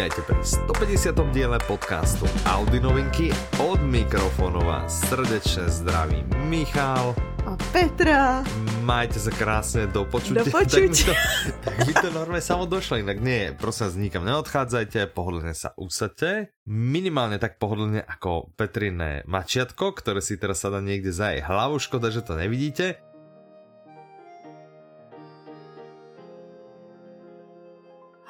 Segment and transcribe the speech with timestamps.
[0.00, 1.12] Vítajte pri 150.
[1.28, 3.28] diele podcastu Audi novinky.
[3.60, 7.12] Od mikrofónu vás srdečne zdraví Michal.
[7.44, 8.40] A Petra.
[8.80, 10.40] Majte sa krásne do počutia.
[10.40, 11.12] Do počutia.
[11.20, 13.52] Tak by to, tak by to normálne samo došlo, inak nie.
[13.52, 16.56] Prosím vás, nikam neodchádzajte, pohodlne sa usadte.
[16.64, 21.76] Minimálne tak pohodlne ako Petriné mačiatko, ktoré si teraz sada niekde za jej hlavu.
[21.76, 23.04] Škoda, že to nevidíte.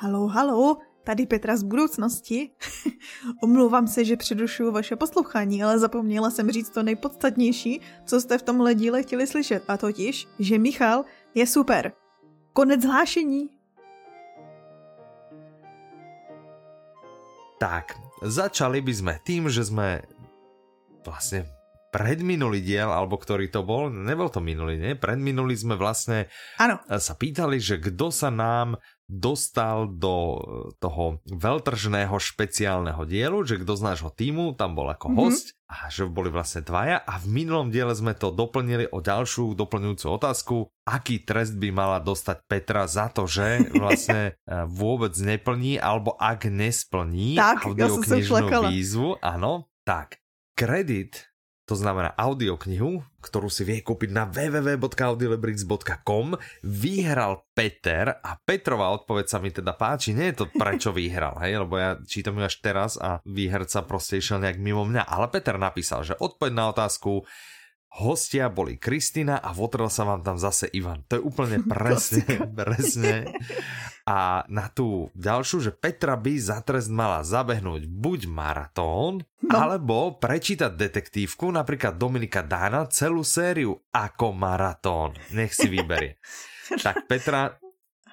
[0.03, 2.51] Halo, halo, tady Petra z budoucnosti.
[3.43, 8.43] Omlouvám se, že předušuju vaše poslouchání, ale zapomněla jsem říct to nejpodstatnější, co jste v
[8.43, 11.05] tomhle díle chtěli slyšet, a totiž, že Michal
[11.35, 11.93] je super.
[12.53, 13.51] Konec hlášení.
[17.59, 20.07] Tak, začali by sme tým, že sme
[21.05, 21.45] vlastne
[21.91, 24.95] predminulý diel, alebo ktorý to bol, nebol to minulý, nie?
[24.95, 28.79] Predminulý sme vlastne Ano, sa pýtali, že kto sa nám
[29.11, 30.39] dostal do
[30.79, 36.07] toho veľtržného špeciálneho dielu, že kto z nášho týmu tam bol ako host a že
[36.07, 41.27] boli vlastne dvaja a v minulom diele sme to doplnili o ďalšiu doplňujúcu otázku, aký
[41.27, 47.35] trest by mala dostať Petra za to, že vlastne eh, vôbec neplní alebo ak nesplní
[47.35, 48.71] Tak, ja audioknižnú lekala.
[48.71, 50.23] výzvu, áno, tak
[50.55, 51.30] kredit
[51.71, 56.35] to znamená audioknihu, ktorú si vie kúpiť na www.audiolibrix.com,
[56.67, 60.11] vyhral Peter a Petrová odpoveď sa mi teda páči.
[60.11, 64.19] Nie je to prečo vyhral, hej, lebo ja čítam ju až teraz a výherca proste
[64.19, 65.07] išiel nejak mimo mňa.
[65.07, 67.23] Ale Peter napísal, že odpoveď na otázku
[67.99, 71.03] hostia boli Kristina a votrel sa vám tam zase Ivan.
[71.11, 73.35] To je úplne presne, presne.
[74.07, 79.51] A na tú ďalšiu, že Petra by za trest mala zabehnúť buď maratón, no.
[79.51, 85.15] alebo prečítať detektívku, napríklad Dominika Dána, celú sériu ako maratón.
[85.35, 86.19] Nech si vyberie.
[86.87, 87.59] tak Petra,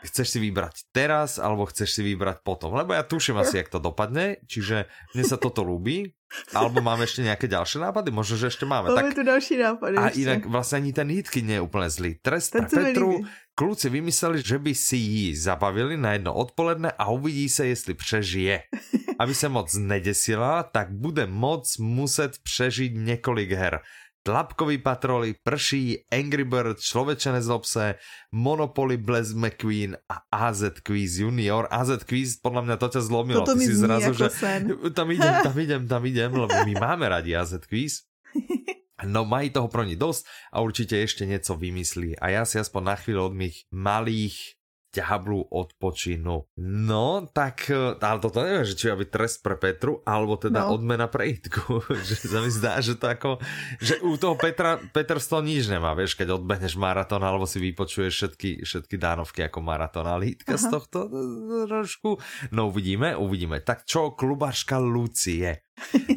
[0.06, 2.74] chceš si vybrať teraz, alebo chceš si vybrať potom?
[2.78, 6.17] Lebo ja tuším asi, jak to dopadne, čiže mne sa toto ľúbi.
[6.52, 8.12] Alebo máme ešte nejaké ďalšie nápady?
[8.12, 8.92] Možno, že ešte máme.
[8.92, 9.96] máme tu další nápady.
[9.98, 10.22] A ještě.
[10.22, 12.20] inak vlastne ani ten hitky nie je úplne zlý.
[12.20, 13.24] Trest mi Petru.
[13.58, 18.70] Kluci vymysleli, že by si ji zabavili na jedno odpoledne a uvidí sa, jestli přežije.
[19.18, 23.82] Aby sa moc nedesila, tak bude moc muset přežiť několik her.
[24.28, 27.96] Tlapkový patroly, prší, Angry Bird, Človeče nezlob se,
[28.36, 31.64] Monopoly, Blaz McQueen a AZ Quiz Junior.
[31.72, 33.48] AZ Quiz, podľa mňa to ťa zlomilo.
[33.48, 34.62] Toto Ty mi si zrazu, ako že sen.
[35.00, 38.04] tam idem, tam idem, tam idem, lebo my máme radi AZ Quiz.
[39.06, 42.18] No mají toho pro ní dosť a určite ešte niečo vymyslí.
[42.18, 44.57] A ja si aspoň na chvíľu od mých malých
[44.98, 46.50] ťahablu odpočinu.
[46.58, 50.74] No, tak, e, ale toto neviem, že či aby trest pre Petru, alebo teda No.
[50.74, 51.86] odmena pre Itku.
[52.08, 53.38] že sa mi zdá, že to ako,
[53.78, 57.62] že u toho Petra, Petr z toho nič nemá, vieš, keď odbehneš maratón, alebo si
[57.62, 60.74] vypočuješ všetky, všetky dánovky ako maratón, ale Itka z Aha.
[60.74, 61.10] tohto e,
[61.70, 62.10] trošku,
[62.52, 63.62] no uvidíme, uvidíme.
[63.62, 65.67] Tak čo, klubaška Lucie?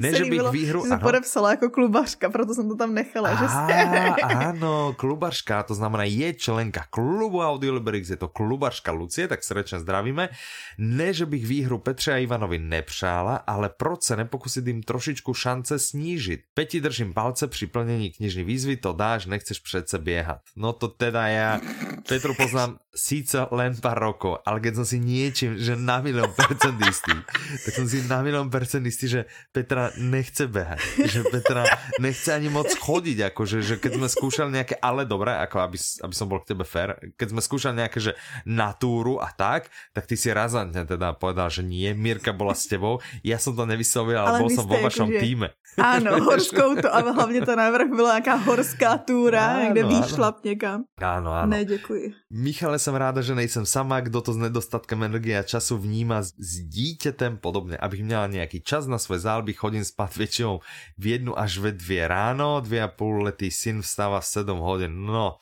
[0.00, 1.04] Ne, že bych líbilo, výhru, že ano.
[1.04, 3.34] podepsala jako klubařka, proto jsem to tam nechala.
[3.36, 4.16] že Á,
[4.50, 10.32] áno, klubaška, to znamená je členka klubu Audiolibrix, je to klubaška Lucie, tak srdečne zdravíme.
[10.80, 15.78] Ne, že bych výhru Petře a Ivanovi nepřála, ale proč se nepokusit jim trošičku šance
[15.78, 16.40] snížit?
[16.54, 20.40] Peti držím palce při plnění knižní výzvy, to dáš, nechceš přece běhat.
[20.56, 21.60] No to teda ja
[22.08, 26.74] Petru poznám síce len pár rokov, ale keď som si niečím, že na milión percent
[26.82, 27.14] istý,
[27.62, 29.20] tak som si na milión percent istý, že
[29.50, 30.78] Petra nechce behať,
[31.10, 31.66] že Petra
[31.98, 35.74] nechce ani moc chodiť, akože, že keď sme skúšali nejaké, ale dobré, ako aby,
[36.06, 38.12] aby som bol k tebe fair, keď sme skúšali nejaké, že
[38.46, 42.70] na túru a tak, tak ty si razantne teda povedal, že nie, Mirka bola s
[42.70, 45.50] tebou, ja som to nevyslovil, ale, Ale bol som vo vašom akože- týme.
[45.78, 50.82] Ano, horskou to, ale hlavně to návrh byla nějaká horská túra, Ano, někde výšlap někam.
[51.00, 51.46] Áno, áno.
[51.46, 52.14] Ne, děkuji.
[52.30, 56.34] Michale, som ráda, že nejsem sama, kdo to s nedostatkem energie a času vníma s,
[56.66, 57.76] dítětem podobně.
[57.78, 60.60] Abych měla nějaký čas na svoje záľby, chodím spát většinou
[60.98, 65.06] v jednu až ve dvě ráno, dvě a půl letý syn vstáva v 7 hodin.
[65.06, 65.38] No,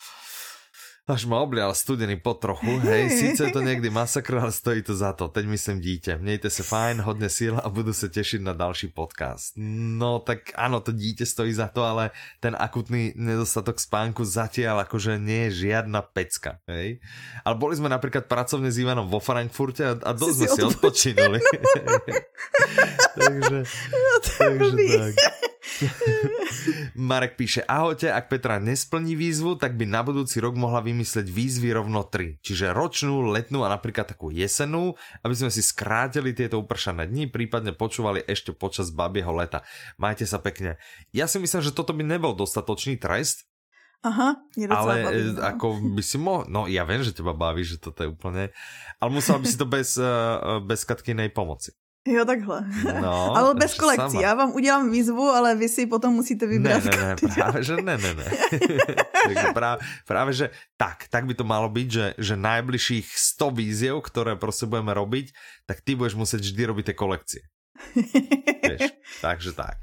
[1.08, 4.94] až ma oblial studený pot trochu, hej, síce je to někdy masakr, ale stojí to
[4.94, 5.28] za to.
[5.28, 6.19] Teď myslím dítě.
[6.20, 9.52] Mějte se fajn, hodně síl a budu se těšit na další podcast.
[9.56, 12.10] No tak áno, to dítě stojí za to, ale
[12.40, 17.00] ten akutný nedostatok spánku zatiaľ akože nie je žiadna pecka, hej.
[17.44, 20.62] Ale boli sme napríklad pracovne s Ivanom vo Frankfurte a, a dosť Si sme si
[20.62, 21.38] odpočinuli.
[23.19, 23.58] takže,
[24.37, 24.88] takže blbý.
[24.93, 25.38] tak.
[26.98, 31.70] Marek píše, ahojte, ak Petra nesplní výzvu, tak by na budúci rok mohla vymysleť výzvy
[31.75, 32.42] rovno 3.
[32.42, 37.75] Čiže ročnú, letnú a napríklad takú jesenú, aby sme si skrátili tieto upršané dni, prípadne
[37.75, 39.62] počúvali ešte počas babieho leta.
[40.00, 40.80] Majte sa pekne.
[41.14, 43.46] Ja si myslím, že toto by nebol dostatočný trest,
[43.98, 45.42] Aha, mě docela ale baví, e, no.
[45.42, 48.54] ako by si mohol, no ja viem, že teba baví, že toto je úplne,
[49.02, 50.06] ale musela by si to bez, eh,
[50.62, 51.75] bez Katkinej pomoci.
[52.06, 52.64] Jo, takhle.
[53.00, 54.10] No, ale bez kolekcí.
[54.10, 54.22] sama.
[54.22, 56.84] Já vám udělám výzvu, ale vy si potom musíte vybrat.
[56.84, 58.26] Ne, ne, ne, práve že ne, ne, ne.
[59.26, 64.00] Takže práve, práve, že tak, tak by to malo byť, že, že najbližších 100 víziev,
[64.00, 65.32] ktoré prostě budeme robiť,
[65.66, 67.42] tak ty budeš muset vždy robiť tie kolekcie.
[68.62, 68.90] Vieš,
[69.20, 69.78] takže tak.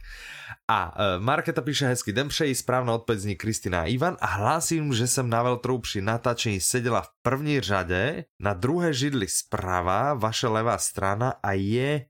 [0.70, 4.94] A uh, Marketa píše hezky, den přeji, správná odpověď zní Kristina a Ivan a hlásím,
[4.94, 10.48] že jsem na veltrou při natáčení seděla v první řadě, na druhé židli zprava, vaše
[10.48, 12.06] levá strana a je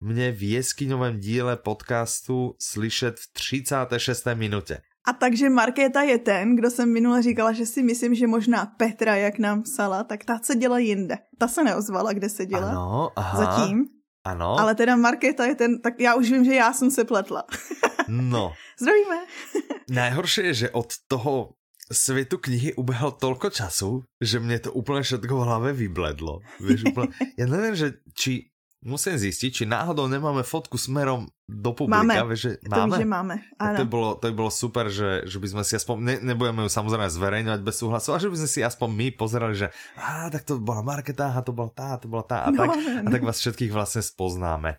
[0.00, 4.26] mě v jeskyňovém díle podcastu slyšet v 36.
[4.34, 4.78] minutě.
[5.08, 9.16] A takže Markéta je ten, kdo jsem minule říkala, že si myslím, že možná Petra,
[9.16, 11.18] jak nám psala, tak ta se děla jinde.
[11.38, 12.70] Ta se neozvala, kde se děla.
[12.70, 13.38] Ano, aha.
[13.38, 13.84] Zatím.
[14.24, 14.60] Ano.
[14.60, 17.44] Ale teda Markéta je ten, tak já už vím, že já jsem se pletla.
[18.08, 18.52] No.
[18.80, 19.18] Zdravíme.
[19.90, 21.52] Najhoršie je, že od toho
[21.92, 26.38] světu knihy ubehlo tolko času, že mě to úplně všetko v hlave vybledlo.
[26.60, 27.08] Víš, úplně,
[27.38, 28.48] já nevím, že či
[28.84, 32.06] musím zjistit, či náhodou nemáme fotku smerom do publika.
[32.06, 32.96] Máme, vieš, že máme?
[32.96, 33.76] to že máme, ano.
[33.76, 36.62] To by bolo, to by bolo super, že, že by sme si aspoň, ne, nebudeme
[36.64, 39.66] ju samozrejme zverejňovať bez súhlasu, a že by sme si aspoň my pozerali, že
[39.98, 42.70] á, tak to bola Marketa, a to bola tá, to bola tá, a, no, tak,
[42.78, 44.78] a tak vás všetkých vlastne spoznáme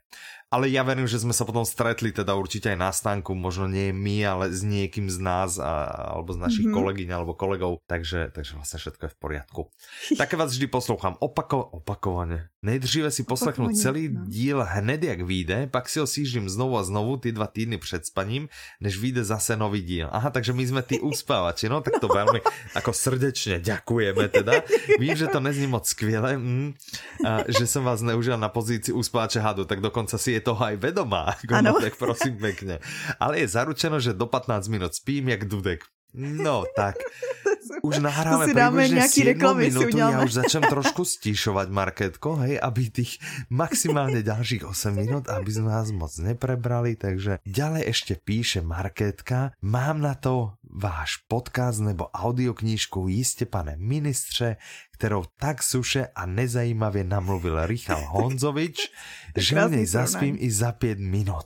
[0.53, 3.89] ale ja verím, že sme sa potom stretli teda určite aj na stánku, možno nie
[3.89, 6.77] my, ale s niekým z nás a, alebo z našich mm -hmm.
[6.77, 9.61] kolegyň alebo kolegov, takže, takže vlastne všetko je v poriadku.
[10.13, 12.53] Také vás vždy poslouchám opako, opakovane.
[12.61, 14.29] Nejdříve si poslechnu celý no.
[14.29, 18.05] díl hned jak vyjde, pak si ho sížím znovu a znovu ty dva týdny před
[18.05, 20.07] spaním, než vyjde zase nový díl.
[20.13, 22.45] Aha, takže my sme tí uspávači, no tak to veľmi
[22.77, 24.61] ako srdečne ďakujeme teda.
[25.01, 26.69] Vím, že to nezní moc skvěle, mm,
[27.25, 30.77] a, že som vás neužil na pozícii uspávače hadu, tak dokonca si je toho aj
[30.77, 32.77] vedomá, no, tak prosím pekne.
[33.17, 35.81] Ale je zaručeno, že do 15 minut spím jak dudek.
[36.13, 36.95] No, tak.
[37.81, 43.17] Už nahráme približne 7 minútu, ja už začnem trošku stišovať Marketko, hej, aby tých
[43.49, 50.03] maximálne ďalších 8 minút, aby sme vás moc neprebrali, takže ďalej ešte píše Marketka, mám
[50.03, 54.57] na to váš podcast nebo audioknížku jistě pane ministře,
[54.93, 58.91] kterou tak suše a nezajímavě namluvil Richal Honzovič,
[59.37, 61.45] že o něj zaspím i za pět minut.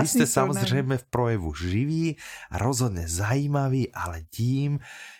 [0.00, 2.16] Vy jste samozřejmě v projevu živí
[2.50, 4.78] a rozhodně zajímavý, ale tím,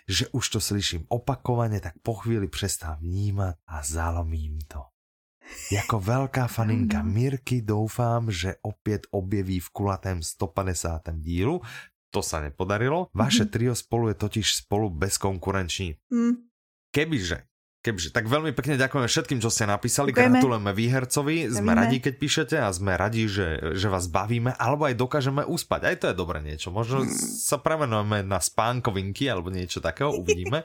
[0.09, 4.83] že už to slyším opakovaně, tak po chvíli přestám vnímat a zalomím to.
[5.73, 11.03] Jako velká faninka Mirky doufám, že opět objeví v kulatém 150.
[11.15, 11.61] dílu.
[12.13, 13.09] To sa nepodarilo.
[13.17, 15.97] Vaše trio spolu je totiž spolu bezkonkurenční.
[16.13, 16.45] Mm.
[16.93, 17.43] Kebyže
[17.83, 20.15] Kebyže, tak veľmi pekne ďakujeme všetkým, čo ste napísali.
[20.15, 20.39] Ďakujeme.
[20.39, 21.51] Gratulujeme výhercovi.
[21.51, 25.91] Sme radi, keď píšete a sme radi, že, že vás bavíme, alebo aj dokážeme uspať.
[25.91, 26.71] Aj to je dobré niečo.
[26.71, 27.03] Možno
[27.43, 30.63] sa premenujeme na spánkovinky alebo niečo takého, uvidíme.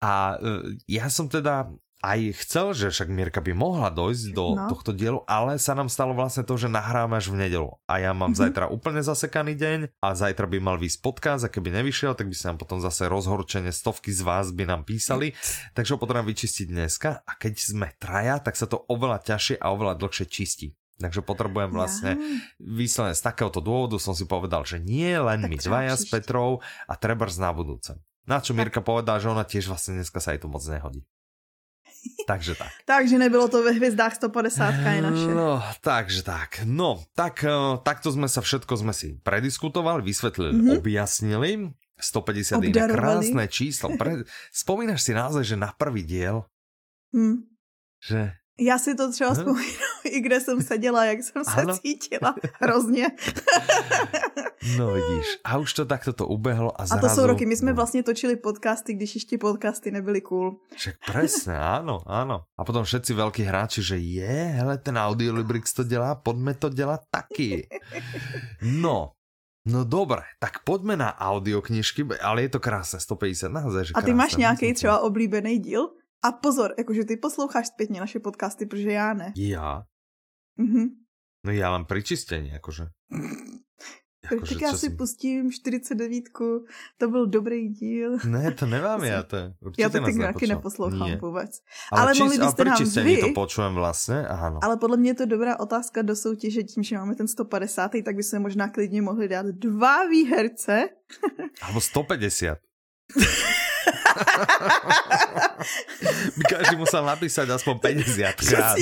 [0.00, 1.68] A e, ja som teda
[2.00, 4.72] aj chcel, že však Mirka by mohla dojsť do no.
[4.72, 7.76] tohto dielu, ale sa nám stalo vlastne to, že nahráme až v nedelu.
[7.84, 8.40] A ja mám mm-hmm.
[8.40, 12.36] zajtra úplne zasekaný deň a zajtra by mal výsť podcast a keby nevyšiel, tak by
[12.36, 15.36] sa nám potom zase rozhorčene stovky z vás by nám písali.
[15.76, 19.68] Takže ho potrebujem vyčistiť dneska a keď sme traja, tak sa to oveľa ťažšie a
[19.68, 20.72] oveľa dlhšie čistí.
[21.00, 22.20] Takže potrebujem vlastne
[22.60, 26.60] výsledne z takéhoto dôvodu som si povedal, že nie len tak my dvaja s Petrou
[26.84, 27.96] a trebárs na budúce.
[28.28, 31.00] Na čo Mirka povedala, že ona tiež vlastne dneska sa jej to moc nehodí.
[32.26, 32.72] Takže tak.
[32.84, 35.30] takže nebylo to ve hvězdách 150 je naše.
[35.34, 36.60] No, takže tak.
[36.64, 37.50] No, tak, eh,
[37.82, 40.78] takto jsme sa všetko sme si prediskutovali, vysvetlili, mm -hmm.
[40.78, 41.50] objasnili.
[42.00, 43.92] 150 je krásné číslo.
[44.00, 44.24] Pre...
[44.64, 46.48] Spomínaš si naozaj, že na prvý diel,
[47.12, 47.44] hmm.
[48.00, 51.78] že já si to třeba vzpomínám, i kde jsem seděla, jak jsem se ano?
[51.78, 52.34] cítila.
[52.60, 53.06] Hrozně.
[54.78, 57.06] no vidíš, a už to takto to ubehlo a zrazu...
[57.06, 57.76] A to jsou roky, my jsme no.
[57.76, 60.56] vlastně točili podcasty, když ještě podcasty nebyly cool.
[60.76, 62.44] Však presne, áno, áno.
[62.58, 67.00] A potom všetci veľkí hráči, že je, hele, ten Audiolibrix to dělá, pojďme to dělat
[67.10, 67.68] taky.
[68.62, 69.12] No,
[69.60, 74.16] No dobré, tak pojďme na audioknižky, ale je to krásné, 150 naozaj, že A ty
[74.16, 75.99] máš nějaký třeba oblíbený díl?
[76.22, 79.32] A pozor, jakože ty posloucháš zpětně naše podcasty, protože já ne.
[79.36, 79.82] Já?
[80.56, 80.88] Mhm.
[81.46, 82.86] No já mám přičistění, jakože.
[84.30, 86.24] Jako, tak já si si pustím 49,
[86.98, 88.18] to byl dobrý díl.
[88.24, 91.16] Ne, to nemám já, to určitě Já to tak nějaký neposlouchám Nie.
[91.16, 91.50] vůbec.
[91.92, 93.20] Ale, ale mohli byste nám vy...
[93.20, 94.58] to počujem vlastně, ano.
[94.62, 98.16] Ale podle mě je to dobrá otázka do soutěže, tím, že máme ten 150, tak
[98.16, 100.88] by se možná klidně mohli dát dva výherce.
[101.62, 102.58] Alebo 150.
[106.52, 107.74] každý musel napísať aspoň
[108.04, 108.76] 50 krát.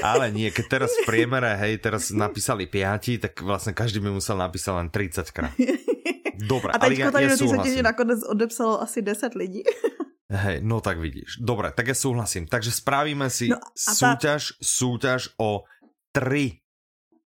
[0.00, 4.40] Ale nie, keď teraz v priemere, hej, teraz napísali 5, tak vlastne každý by musel
[4.40, 5.54] napísať len 30 krát.
[6.40, 9.60] Dobre, A ale ja, tady ja do soutěže nakonec odepsalo asi 10 lidí.
[10.30, 11.42] Hej, no tak vidíš.
[11.42, 12.46] Dobre, tak ja súhlasím.
[12.46, 15.66] Takže spravíme si No a tá- súťaž, súťaž o
[16.14, 16.62] tri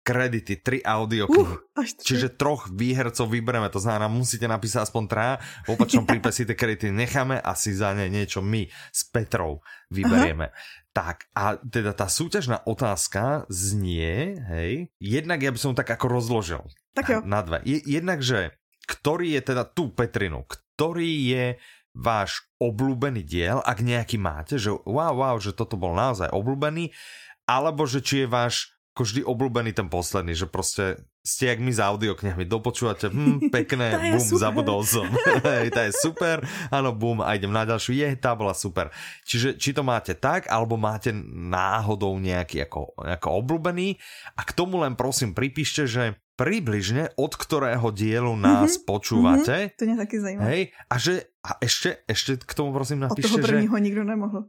[0.01, 1.57] kredity, tri audioknihy.
[1.77, 1.85] Uh.
[1.85, 5.35] Čiže troch výhercov vybereme, to znamená, musíte napísať aspoň traja,
[5.69, 9.61] v opačnom prípade si tie kredity necháme a si za ne niečo my s Petrou
[9.93, 10.51] vyberieme.
[10.51, 10.89] Aha.
[10.91, 16.67] Tak a teda tá súťažná otázka znie, hej, jednak ja by som tak ako rozložil
[16.99, 17.19] Tak jo.
[17.23, 17.63] na dve.
[17.63, 18.59] Je, jednak, že
[18.91, 21.45] ktorý je teda tu Petrinu, ktorý je
[21.95, 26.91] váš obľúbený diel, ak nejaký máte, že wow, wow, že toto bol naozaj obľúbený,
[27.47, 31.71] alebo že či je váš ako vždy obľúbený ten posledný, že proste ste jak my
[31.71, 34.41] s audioknihami, dopočúvate, hm, pekné, bum, super.
[34.41, 35.07] zabudol som.
[35.47, 38.91] Hej, tá je super, áno, bum, a idem na ďalšiu, je, tá bola super.
[39.25, 43.95] Čiže či to máte tak, alebo máte náhodou nejaký ako, ako obľúbený
[44.35, 49.77] a k tomu len prosím pripíšte, že približne od ktorého dielu nás Mhm, počúvate, Mhm,
[49.77, 50.43] to mě taky zajímá.
[50.49, 54.05] hej, a že, a ešte, ešte k tomu prosím Od toho napíšte, že, prvního nikdo
[54.05, 54.45] nemohl.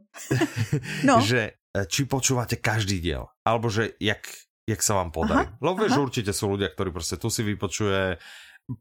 [1.04, 4.20] no, že či počúvate každý diel, alebo že jak,
[4.68, 5.48] jak sa vám podarí.
[5.48, 8.20] Aha, Lebo vieš, určite sú ľudia, ktorí proste tu si vypočuje,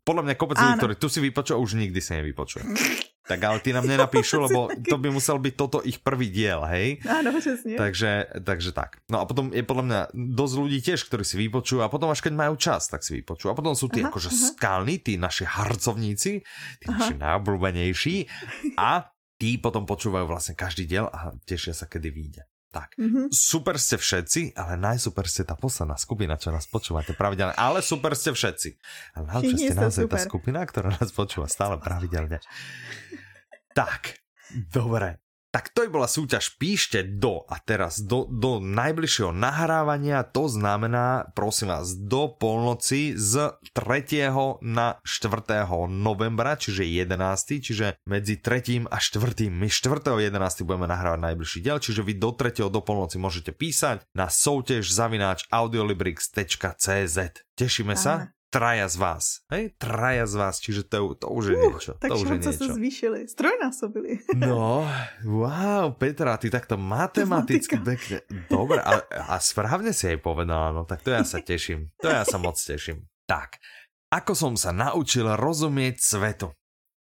[0.03, 0.81] podľa mňa kopec ľudí, Áno.
[0.83, 2.65] ktorí tu si vypočuje, už nikdy si nevypočuje.
[3.21, 7.00] Tak ale ty nám nenapíšu, lebo to by musel byť toto ich prvý diel, hej?
[7.05, 7.77] ano, přesně.
[7.77, 8.98] Takže, takže tak.
[9.07, 10.00] No a potom je podľa mňa
[10.36, 13.53] dosť ľudí tiež, ktorí si vypočujú a potom až keď majú čas, tak si vypočujú.
[13.53, 14.38] A potom sú tí Aha, akože aha.
[14.51, 16.43] skalní, tí naši harcovníci,
[16.81, 16.98] tí Aha.
[16.98, 18.15] naši najobľúbenejší
[18.81, 19.05] a
[19.38, 22.41] tí potom počúvajú vlastne každý diel a tešia sa, kedy vyjde.
[22.72, 22.96] Tak.
[22.96, 23.36] Mhm.
[23.36, 27.51] Super ste všetci, ale najsuper ste tá posledná skupina, čo nás počúvate pravidelne.
[27.60, 28.70] Ale super ste všetci.
[29.20, 30.28] Ale najlepšie ste naozaj tá super.
[30.32, 32.40] skupina, ktorá nás počúva stále pravidelne.
[33.75, 34.24] Tak,
[34.72, 35.20] dobre.
[35.51, 36.55] Tak to je bola súťaž.
[36.55, 43.60] Píšte do a teraz do, do najbližšieho nahrávania, to znamená, prosím vás, do polnoci z
[43.75, 44.31] 3.
[44.63, 45.67] na 4.
[45.91, 47.60] novembra, čiže 11.
[47.60, 48.88] Čiže medzi 3.
[48.88, 49.51] a 4.
[49.51, 50.31] My 4.
[50.31, 50.63] 11.
[50.63, 52.72] budeme nahrávať najbližší diel, čiže vy do 3.
[52.72, 57.17] do polnoci môžete písať na soutěž zavináč audiolibrix.cz.
[57.60, 58.31] Tešíme sa.
[58.51, 59.48] Traja z vás.
[59.48, 61.91] Hej, traja z vás, čiže to, to už je Uh, niečo.
[61.96, 62.75] tak to už je niečo.
[62.75, 64.27] zvýšily, strojnásobili.
[64.43, 64.84] No,
[65.24, 68.27] wow, Petra, ty takto matematicky pekne.
[68.51, 71.96] Dobre, a, a správne si jej povedala, no tak to ja sa teším.
[72.03, 73.08] To ja sa moc teším.
[73.24, 73.55] Tak,
[74.12, 76.51] ako som sa naučil rozumieť svetu.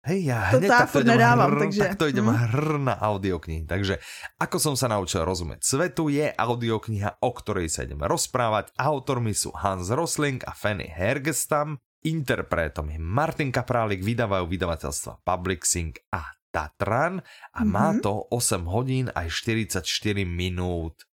[0.06, 2.38] Hej, ja To hneď tá takto idem, nedávám, hr, takže- takto idem hm.
[2.38, 3.64] hr na audioknihy.
[3.66, 4.00] Takže,
[4.40, 8.72] ako som sa naučil rozumieť svetu, je audiokniha, o ktorej sa ideme rozprávať.
[8.78, 11.82] Autormi sú Hans Rosling a Fanny Hergestam.
[12.06, 17.20] Interpretom je Martin Kaprálik, vydávajú vydavateľstva Publixing a Tatran
[17.52, 18.00] a má Mhm.
[18.00, 21.04] to 8 hodín aj 44 minút.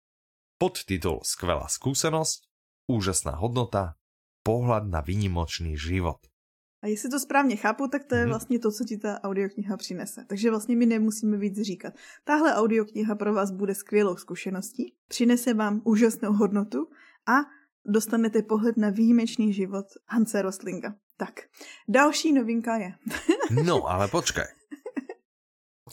[0.55, 2.47] Podtitul Skvelá skúsenosť,
[2.87, 3.99] úžasná hodnota,
[4.47, 6.23] pohľad na výnimočný život.
[6.85, 8.29] A jestli to správně chápu, tak to je Mhm.
[8.29, 10.25] vlastně to, co ti ta audiokniha přinese.
[10.29, 11.95] Takže vlastně my nemusíme víc říkat.
[12.25, 16.93] Tahle audiokniha pro vás bude skvělou zkušeností, přinese vám úžasnou hodnotu
[17.25, 17.49] a
[17.89, 20.95] dostanete pohled na výjimečný život Hanse Roslinga.
[21.17, 21.41] Tak,
[21.89, 22.93] další novinka je.
[23.65, 24.45] No, ale počkaj.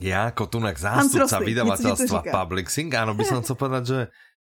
[0.01, 2.31] Ja ako tunak Hans zástupca vydavateľstva říká.
[2.31, 3.99] Publixing, áno, by som chcel povedať, že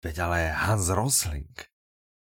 [0.03, 1.53] veď ale Hans Rosling.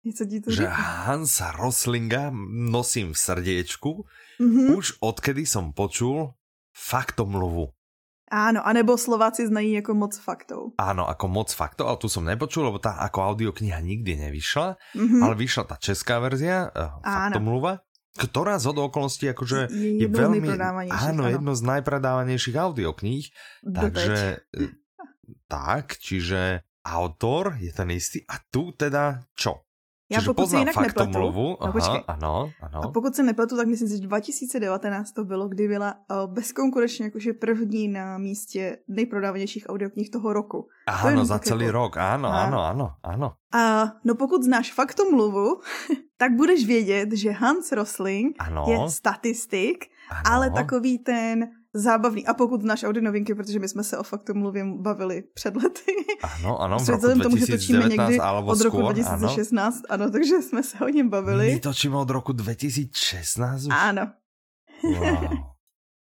[0.05, 0.65] Něco ti to Že?
[0.67, 3.91] Hansa Roslinga nosím v srdiečku
[4.41, 4.74] Mhm.
[4.74, 6.34] už odkedy som počul
[6.74, 7.70] faktomluvu.
[8.31, 10.72] Áno, anebo Slováci znají jako moc faktov.
[10.79, 15.20] Áno, ako moc faktov, ale tu som nepočul, lebo tá ako audiokniha nikdy nevyšla, Mhm.
[15.20, 17.84] ale vyšla tá česká verzia, uh, faktomluva,
[18.15, 20.48] ktorá z okolností akože Je je veľmi,
[20.89, 21.29] áno, ano.
[21.29, 23.25] jedno z najpredávanejších audiokníh,
[23.62, 23.75] Doteď.
[23.75, 24.17] takže
[24.55, 24.63] e,
[25.48, 29.67] tak, čiže autor je ten istý a tu teda čo?
[30.12, 32.03] Já Čiže pokud poznám jinak nepletu, faktomluvu, no počkej.
[32.08, 32.91] aha, ano, A ano.
[32.91, 37.88] pokud se nepletu, tak myslím že 2019 to bylo, kdy byla uh, bezkonkurenčně jakože první
[37.88, 40.68] na místě nejprodávanějších audioknih toho roku.
[40.88, 43.27] Áno, jenom za tak celý jako- rok, áno, áno, áno, áno.
[43.56, 45.62] A no pokud znáš faktomluvu,
[46.20, 48.65] tak budeš vědět, že Hans Rosling Ano.
[48.68, 50.22] je statistik, Ano.
[50.25, 52.28] ale takový ten zábavný.
[52.28, 55.92] A pokud znáš Audi novinky, protože my jsme se o faktomluvě bavili před lety.
[56.22, 59.25] Áno, áno, v roku Vzhledem tomu, že točíme 2019 někdy od roku skôr, áno.
[59.25, 61.60] 2016, ano, takže jsme se o něm My bavili.
[61.60, 63.74] točíme od roku 2016 už?
[63.74, 64.12] Ano,
[64.84, 65.54] Wow.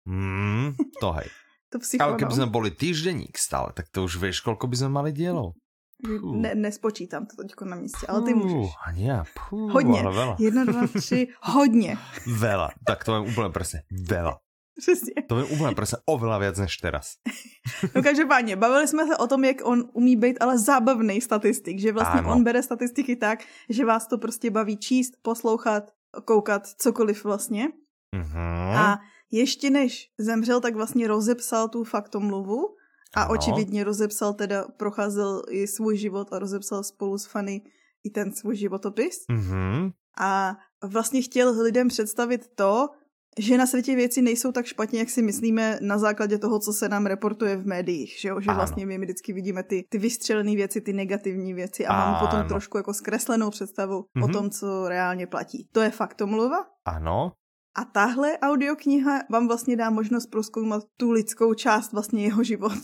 [0.07, 1.27] Mm, to hej.
[1.71, 2.37] to Ale keby no.
[2.39, 5.55] sme boli týždenník stále, tak to už vieš, koľko by sme mali dielov.
[5.97, 6.37] Fú.
[6.37, 8.69] Ne, nespočítám to teďko na místě, ale ty můžeš.
[8.85, 9.99] Ani ja, pú, Hodně.
[9.99, 10.35] ale veľa.
[10.39, 11.97] Jedna, dva, tři, hodně.
[12.27, 12.69] Veľa.
[12.85, 13.81] Tak to viem úplne presne.
[13.89, 14.37] Veľa.
[14.81, 15.13] Přesně.
[15.27, 17.17] To viem úplne presne oveľa viac než teraz.
[17.95, 21.91] No každopádně, bavili jsme se o tom, jak on umí být ale zábavný statistik, že
[21.91, 22.31] vlastně Ano.
[22.31, 25.91] on bere statistiky tak, že vás to prostě baví číst, poslouchat,
[26.25, 27.67] koukat, cokoliv vlastně.
[28.15, 28.37] Mhm.
[28.77, 28.99] A
[29.31, 32.75] ještě než zemřel, tak vlastně rozepsal tu faktomluvu
[33.15, 33.31] a ano.
[33.33, 37.61] očividně rozepsal teda, procházel i svůj život a rozepsal spolu s Fanny
[38.03, 39.25] i ten svůj životopis.
[39.31, 39.91] Mm-hmm.
[40.19, 42.89] A vlastně chtěl lidem představit to,
[43.37, 46.89] že na světě věci nejsou tak špatně, jak si myslíme na základě toho, co se
[46.89, 48.41] nám reportuje v médiích, že, jo?
[48.41, 52.47] že vlastně my vždycky vidíme ty, ty vystřelené věci, ty negativní věci a máme potom
[52.47, 54.23] trošku jako zkreslenou představu mm-hmm.
[54.23, 54.33] o mhm.
[54.33, 55.67] tom, co reálně platí.
[55.71, 56.57] To je faktomluva.
[56.85, 57.31] Ano.
[57.75, 62.79] A tahle audiokniha vám vlastně dá možnost proskoumat tu lidskou část vlastně jeho život.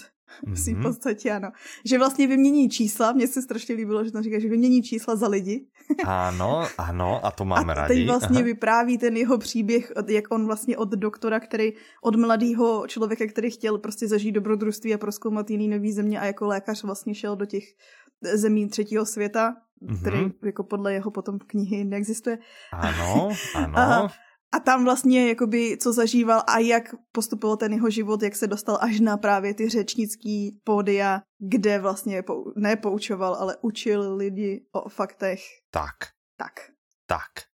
[0.48, 0.80] Mm-hmm.
[0.80, 1.52] v podstatě ano.
[1.86, 5.28] Že vlastně vymění čísla, mně se strašně líbilo, že tam říká, že vymění čísla za
[5.28, 5.66] lidi.
[6.06, 7.94] ano, ano, a to máme a rádi.
[7.94, 8.46] teď vlastně Aha.
[8.46, 13.78] vypráví ten jeho příběh, jak on vlastně od doktora, který, od mladého člověka, který chtěl
[13.78, 17.64] prostě zažít dobrodružství a proskoumat jiný nový země a jako lékař vlastně šel do těch
[18.34, 20.02] zemí třetího světa, mm-hmm.
[20.02, 22.38] který jako podle jeho potom knihy neexistuje.
[22.72, 23.80] Ano, ano.
[23.80, 24.08] A,
[24.54, 28.78] a tam vlastně jakoby co zažíval a jak postupoval ten jeho život, jak se dostal
[28.82, 32.24] až na právě ty řečnický pódia, kde vlastně
[32.56, 35.40] nepoučoval, ale učil lidi o faktech.
[35.72, 35.96] Tak.
[36.38, 36.54] Tak.
[37.08, 37.50] Tak.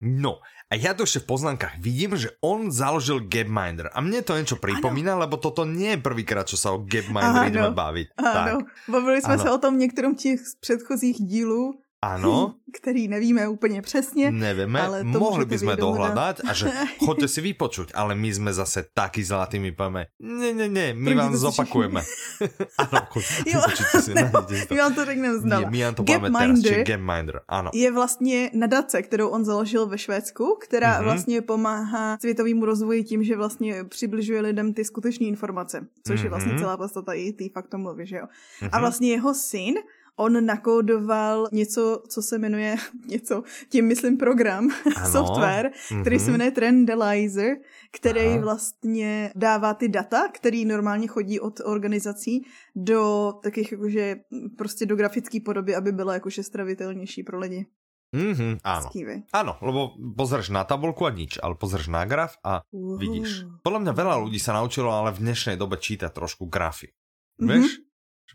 [0.00, 0.40] No,
[0.72, 3.92] a ja to ešte v poznámkach vidím, že on založil Gapminder.
[3.92, 5.28] A mne to niečo pripomína, ano.
[5.28, 8.16] lebo toto nie je prvýkrát, čo sa o Gapminder ideme baviť.
[8.16, 8.88] Ano, tak.
[8.88, 9.42] bavili jsme ano.
[9.44, 12.54] se o tom některém těch předchozích dílů Ano.
[12.72, 14.30] Který nevíme úplně přesně.
[14.30, 16.70] Nevíme, ale to mohli by sme dohľadať a že
[17.04, 21.10] chodte si vypočuť, ale my sme zase taký zlatý, my povieme, ne, ne, ne, my
[21.18, 21.98] vám zopakujeme.
[22.82, 23.00] ano,
[23.42, 24.14] vypočujte si.
[24.14, 24.30] Ne,
[24.70, 25.66] my vám to řekneme znova.
[25.66, 27.70] my vám to Gap teraz, či Gapminder, ano.
[27.74, 31.04] Je vlastně nadace, kterou on založil ve Švédsku, která mm-hmm.
[31.04, 36.24] vlastně pomáhá světovému rozvoji tím, že vlastně přibližuje lidem ty skutečné informace, což mm-hmm.
[36.24, 36.60] je vlastně mhm.
[36.62, 38.24] celá podstata i tý faktomluvy, že jo.
[38.24, 38.68] Mm-hmm.
[38.72, 38.80] A mhm.
[38.80, 39.74] vlastně jeho syn
[40.16, 42.76] on nakódoval něco, co se jmenuje
[43.06, 45.10] něco, tím myslím program, ano.
[45.10, 46.24] software, který mm-hmm.
[46.24, 47.56] se jmenuje Trendalizer,
[47.92, 48.40] který Aha.
[48.40, 52.46] vlastně dává ty data, který normálně chodí od organizací
[52.76, 54.16] do takých jakože
[54.58, 57.66] prostě do grafické podoby, aby byla jakože stravitelnější pro lidi.
[58.10, 58.90] Mm-hmm, áno.
[58.90, 59.30] Skývy.
[59.30, 62.98] Áno, lebo pozrieš na tabulku a nič, ale pozrieš na graf a uh.
[62.98, 63.46] vidíš.
[63.62, 66.90] Podľa mňa veľa ľudí sa naučilo ale v dnešnej dobe čítať trošku grafy.
[66.90, 67.46] Mm-hmm.
[67.46, 67.66] Vieš?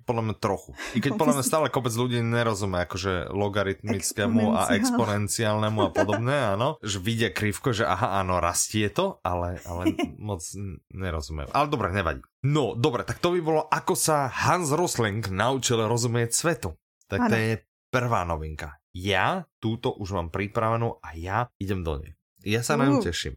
[0.03, 0.75] Podľa mňa trochu.
[0.93, 6.75] I keď podľa mňa stále kopec ľudí nerozumie akože logaritmickému a exponenciálnemu a podobné, áno.
[6.83, 9.95] Že vidia krivko, že aha, áno, rastie to, ale, ale
[10.27, 10.43] moc
[10.91, 11.47] nerozumie.
[11.55, 12.19] Ale dobre, nevadí.
[12.43, 16.75] No, dobre, tak to by bolo, ako sa Hans Rosling naučil rozumieť svetu.
[17.07, 17.31] Tak ano.
[17.31, 17.53] to je
[17.89, 18.81] prvá novinka.
[18.95, 22.15] Ja túto už mám pripravenú a ja idem do nej.
[22.45, 22.83] Ja sa uh.
[22.83, 23.35] na ňu teším.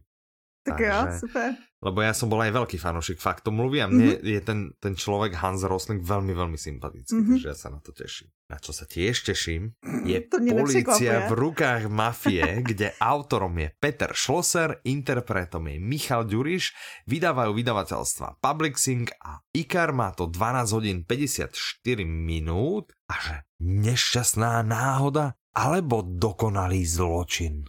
[0.63, 1.49] Tak Takže, jo, super.
[1.79, 4.27] Lebo ja som bol aj veľký fanúšik mluví a mne mm-hmm.
[4.35, 7.31] je ten, ten človek Hans Rosling veľmi, veľmi sympatický, mm-hmm.
[7.39, 8.27] takže ja sa na to teším.
[8.51, 14.11] Na čo sa tiež teším, je to Polícia v rukách mafie, kde autorom je Peter
[14.11, 16.75] Schlosser, interpretom je Michal Ďuriš,
[17.07, 21.55] vydávajú vydavateľstva Publixing a IKAR má to 12 hodín 54
[22.03, 27.63] minút a že nešťastná náhoda alebo dokonalý zločin.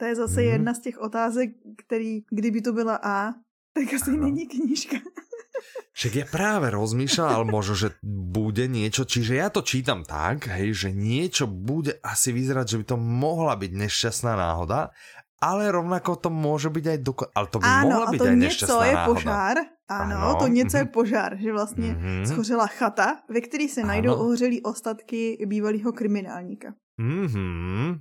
[0.00, 0.52] To je zase mm-hmm.
[0.52, 3.36] jedna z těch otázek, který, kdyby to byla A,
[3.72, 4.26] tak asi ano.
[4.26, 4.98] není knížka.
[5.92, 10.88] Však ja práve rozmýšľal, možno, že bude niečo, čiže ja to čítam tak, hej, že
[10.94, 14.94] niečo bude asi vyzerať, že by to mohla byť nešťastná náhoda,
[15.40, 17.24] ale rovnako to môže byť aj doko...
[17.32, 19.08] Ale to by ano, mohla byť aj nešťastná je náhoda.
[19.12, 19.56] požár,
[19.88, 22.24] ano, ano, to něco je požár, že vlastně mm-hmm.
[22.24, 26.74] schořela chata, ve které se najdou ohořelý ostatky bývalého kriminálníka.
[27.00, 28.00] Mm-hmm.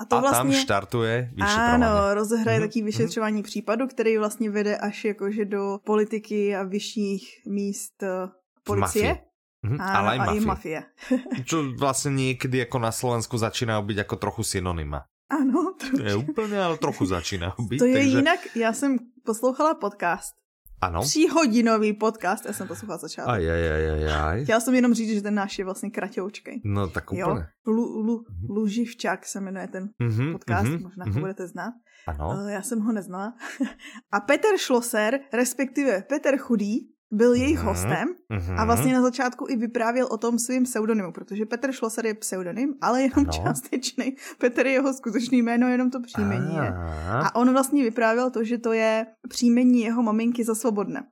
[0.00, 0.38] A to a vlastně...
[0.38, 1.84] tam štartuje vyšetřování.
[1.84, 2.62] Ano, rozehraje mm-hmm.
[2.62, 3.44] taký vyšetřování mm-hmm.
[3.44, 8.30] případu, který vlastně vede až jakože do politiky a vyšších míst uh,
[8.64, 9.18] policie.
[9.66, 9.80] Mm-hmm.
[9.80, 10.40] Ale aj mafie.
[10.46, 10.82] mafie.
[11.44, 15.04] Čo vlastně někdy jako na Slovensku začíná být jako trochu synonyma.
[15.30, 16.06] Ano, trošku.
[16.06, 17.78] Je úplně, ale trochu začíná být.
[17.78, 18.08] To je takže...
[18.08, 20.34] jinak, já jsem poslouchala podcast
[20.80, 21.02] ano.
[21.02, 23.34] Tříhodinový podcast, já jsem poslouchala začátek.
[23.34, 24.44] Aj, aj, aj, aj, aj.
[24.44, 26.60] Chtěla jsem jenom říct, že ten náš je vlastně kratoučkej.
[26.64, 27.20] No tak úplně.
[27.20, 27.36] Jo?
[27.66, 31.14] Lu, lu, Luživčák se jmenuje ten mm-hmm, podcast, mm-hmm, možná mm-hmm.
[31.14, 31.74] ho budete znát.
[32.06, 32.28] Ano.
[32.28, 33.34] Uh, já jsem ho neznala.
[34.12, 37.64] A Peter Schlosser, respektive Peter Chudý, byl jejich mm-hmm.
[37.64, 38.08] hostem
[38.56, 42.74] a vlastně na začátku i vyprávěl o tom svým pseudonymu, protože Petr Schlosser je pseudonym,
[42.80, 43.32] ale jenom ano.
[43.32, 44.16] částečný.
[44.38, 46.74] Petr je jeho skutečný jméno, jenom to příjmení je.
[47.10, 51.02] A on vlastně vyprávěl to, že to je příjmení jeho maminky za svobodné.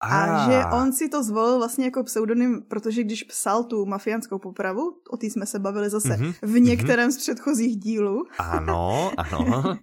[0.00, 4.96] A že on si to zvolil vlastně jako pseudonym, protože když psal tu mafiánskou popravu,
[5.10, 6.34] o té jsme se bavili zase mm-hmm.
[6.42, 7.12] v některém mm-hmm.
[7.12, 8.24] z předchozích dílů.
[8.38, 9.78] Ano, ano.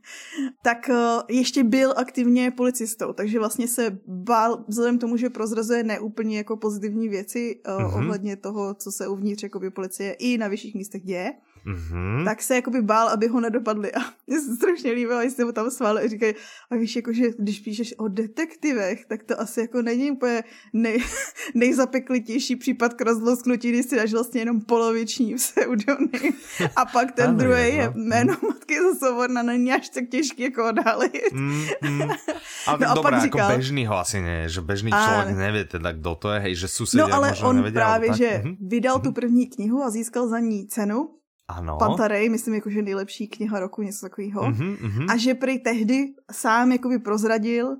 [0.63, 0.95] tak uh,
[1.29, 7.09] ještě byl aktivně policistou, takže vlastně se bál, vzhledem tomu, že prozrazuje neúplně jako pozitivní
[7.09, 7.95] věci mm-hmm.
[7.95, 11.33] ohledně toho, co se uvnitř jako policie i na vyšších místech děje,
[11.65, 12.25] mm-hmm.
[12.25, 13.93] tak se jakoby bál, aby ho nedopadli.
[13.93, 16.33] A mě se strašně líbilo, jestli ho tam sváli a říkají,
[16.71, 21.03] a víš, jako, že když píšeš o detektivech, tak to asi jako není úplně nej,
[21.55, 26.33] nejzapeklitější případ k rozlosknutí, když si dáš vlastně jenom poloviční pseudonym.
[26.75, 27.93] A pak ten Ano, druhý je, no.
[28.03, 31.33] jméno matky ze Sovorna, není až tak těžký jako odhalit.
[31.33, 32.01] Mm, mm.
[32.67, 35.05] Ale No a no pak dobré, ako říkal- bežný ho asi nie, že bežný Áno.
[35.05, 38.17] človek nevie teda, kto to je, hej, že susedia No ale on nevedia, právě, tak.
[38.17, 38.51] že Mhm.
[38.61, 41.09] vydal tu první knihu a získal za ní cenu.
[41.47, 41.77] Ano.
[41.77, 44.49] Pantarej, myslím, jakože nejlepší kniha roku, něco takového.
[44.49, 45.05] Mhm, mhm.
[45.09, 47.77] A že prý tehdy sám jakoby prozradil,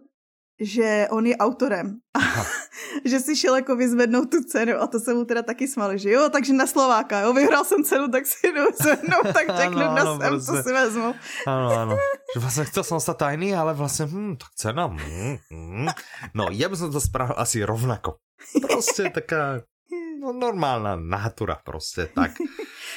[0.62, 1.99] že on je autorem.
[2.13, 2.19] A
[3.06, 6.12] že si šel jako vyzvednout tu cenu a to se mu teda taky smali, že
[6.12, 9.82] jo, takže na Slováka, jo, vyhrál jsem cenu, tak si jdu vyzvednout, tak Ano, řeknu
[9.82, 10.69] ano, na sem, co prostě.
[10.69, 11.13] si vezmu.
[11.47, 11.95] Áno, áno.
[12.36, 15.88] Že vlastne chcel som stať tajný, ale vlastne, hm, tak cena, hm, hm.
[16.34, 18.19] No, ja by som to spravil asi rovnako.
[18.63, 19.63] Proste taká
[20.19, 22.36] no, normálna natura, proste tak.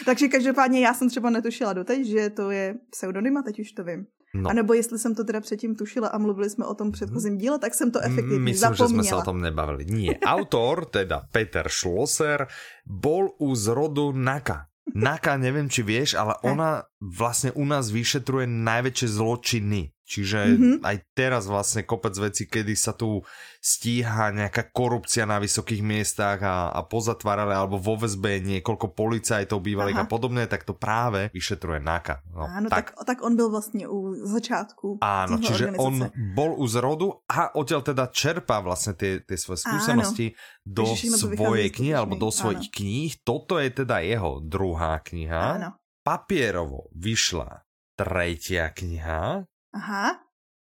[0.05, 3.85] Takže každopádně já jsem třeba netušila doteď, že to je pseudonym a teď už to
[3.85, 4.07] vím.
[4.35, 4.51] No.
[4.51, 7.59] A nebo jestli jsem to teda předtím tušila a mluvili jsme o tom předchozím díle,
[7.59, 9.03] tak jsem to efektivně Myslím, že zapomněla.
[9.03, 9.85] sme sa o tom nebavili.
[9.89, 10.21] Nie.
[10.21, 12.47] Autor, teda Peter Schlosser,
[12.85, 14.69] bol u zrodu Naka.
[14.95, 19.93] Naka, neviem, či vieš, ale ona vlastne u nás vyšetruje najväčšie zločiny.
[20.09, 20.57] Čiže Mhm.
[20.57, 20.77] mm-hmm.
[20.89, 23.21] aj teraz vlastne kopec veci, kedy sa tu
[23.61, 30.01] stíha nejaká korupcia na vysokých miestach a, a pozatvárali, alebo vo väzbe niekoľko policajtov bývalých
[30.01, 30.07] Aha.
[30.07, 32.25] a podobne, tak to práve vyšetruje Naka.
[32.33, 32.97] No, Áno, tak.
[32.97, 37.83] Tak, tak on byl vlastně u začátku Áno, čiže on bol u zrodu a odtiaľ
[37.83, 40.33] teda čerpá vlastne tie, tie svoje skúsenosti
[40.65, 43.11] do všechno to vychádza svojej knihy alebo do svojich kníh.
[43.27, 45.43] Toto je teda jeho druhá kniha.
[45.61, 45.69] Áno.
[46.01, 47.69] Papierovo vyšla
[47.99, 49.45] tretia kniha.
[49.75, 50.19] Aha,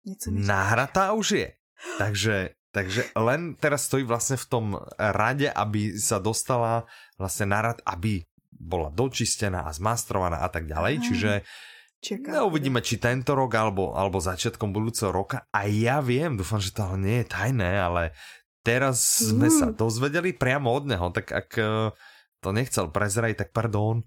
[0.05, 0.41] něco mi
[1.13, 1.49] už je.
[1.97, 2.35] Takže,
[2.71, 4.65] takže len teraz stojí vlastne v tom
[4.97, 6.85] rade, aby sa dostala
[7.17, 8.21] vlastne na rad, aby
[8.53, 10.93] bola dočistená a zmastrovaná a tak ďalej.
[11.01, 11.03] Aha.
[11.09, 11.31] Čiže
[11.97, 12.29] čeká.
[12.37, 15.49] No, uvidíme, či tento rok, alebo, alebo začiatkom budúceho roka.
[15.49, 18.13] A ja viem, dúfam, že to nie je tajné, ale
[18.61, 19.57] teraz sme Mm.
[19.57, 21.89] sa dozvedeli priamo od neho, tak ak eh,
[22.41, 24.05] to nechcel prezrať, tak pardon.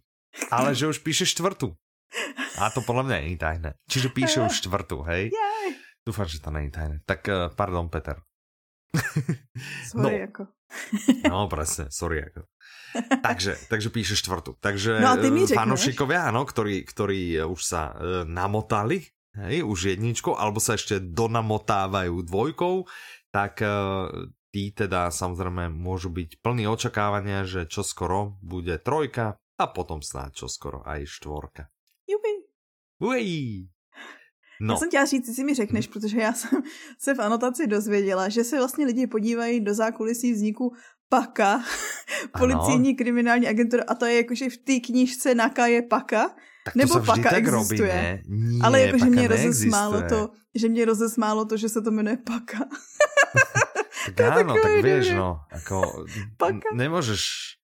[0.51, 1.75] Ale že už píše štvrtú.
[2.63, 3.71] A to mňa nie je tajné.
[3.87, 5.35] Čiže píše už štvrtú, hej?
[5.35, 5.69] Jej,
[6.05, 6.97] Dúfam, že to je tajné.
[7.03, 8.21] Tak eh, pardon, Peter.
[9.91, 10.09] sorry, No.
[10.11, 10.43] jako.
[11.31, 12.23] No, presne, sorry.
[12.31, 12.47] Ako.
[13.23, 14.55] Takže, takže píše štvrtú.
[14.63, 15.59] Takže No a ty mi eh, řekneš.
[15.59, 19.03] fanošikovia, áno, ktorí, ktorí už sa e, namotali,
[19.35, 22.87] hej, už jedničkou, alebo sa ešte donamotávajú dvojkou,
[23.35, 23.59] tak
[24.55, 30.87] tí teda samozrejme môžu byť plní očakávania, že čoskoro bude trojka a potom snáď čoskoro
[30.87, 31.67] aj štvorka.
[32.09, 32.35] Jupi.
[33.01, 33.69] Uej!
[34.61, 34.75] No.
[34.75, 36.63] Já jsem chtěla říct, si mi řekneš, protože já jsem
[36.99, 40.73] se v anotaci dozvěděla, že se vlastně lidi podívají do zákulisí vzniku
[41.09, 41.63] PAKA,
[42.39, 46.93] policejní kriminální agentura, a to je jakože v té knížce Naka je PAKA, tak nebo
[46.93, 47.93] to vždy paka tak robí, existuje.
[47.93, 48.23] ne?
[48.29, 52.17] Nie, ale jakože paka mě rozesmálo to, že mě rozesmálo to, že se to jmenuje
[52.17, 52.59] PAKA.
[54.05, 56.05] Tak áno, tak vieš, no, ako
[56.37, 56.77] Paka.
[56.77, 57.57] nemôžeš,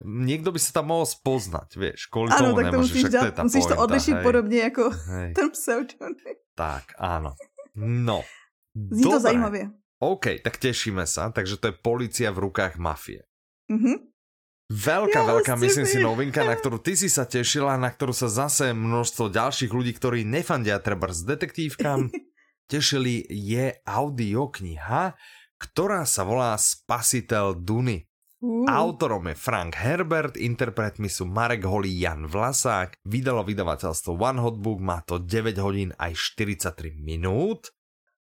[0.00, 3.12] niekto by sa tam mohol spoznať, vieš, kvôli Ano, tomu tak to nemôžeš, musíš však
[3.12, 6.34] to je dát, musíš to pointa, odlišit hej, podobně jako Hej, ten pseudonym.
[6.54, 7.32] tak, áno.
[7.76, 8.24] No,
[8.74, 9.20] Zní to dobre.
[9.20, 9.62] zajímavě.
[10.00, 13.20] OK, tak tešíme sa, takže to je policia v rukách mafie.
[13.68, 14.08] Mhm.
[14.70, 18.30] Veľká, Ja, veľká, myslím si, novinka, na ktorú ty si sa tešila, na ktorú sa
[18.30, 22.06] zase množstvo ďalších ľudí, ktorí nefandia treba s detektívkam,
[22.72, 25.18] tešili, je audiokniha,
[25.58, 28.06] ktorá sa volá Spasiteľ Duny.
[28.40, 28.64] Uh.
[28.64, 34.80] Autorom je Frank Herbert, interpretmi sú Marek Holý, Jan Vlasák, vydalo vydavateľstvo One Hot Book,
[34.80, 37.68] má to 9 hodín aj 43 minút.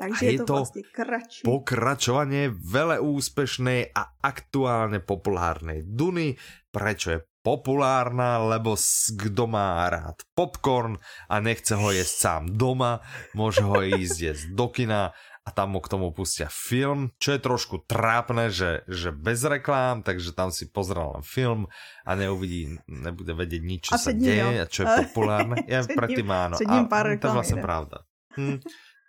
[0.00, 1.40] Takže a je je to, to kratší.
[1.46, 6.40] Pokračovanie veľa úspešnej a aktuálne populárnej Duny.
[6.72, 8.40] Prečo je populárna?
[8.40, 8.74] Lebo
[9.14, 10.96] kto má rád popcorn
[11.28, 13.04] a nechce ho jesť sám doma,
[13.36, 17.40] môže ho ísť jesť do kina a tam mu k tomu pustia film, čo je
[17.40, 21.64] trošku trápne, že, že bez reklám, takže tam si pozrel len film
[22.04, 24.48] a neuvidí, nebude vedieť nič, čo A sa deje jo.
[24.60, 25.56] a čo je populárne.
[25.70, 26.60] Ja predtým áno.
[26.60, 28.04] A pár to je vlastne pravda.
[28.36, 28.60] Hm.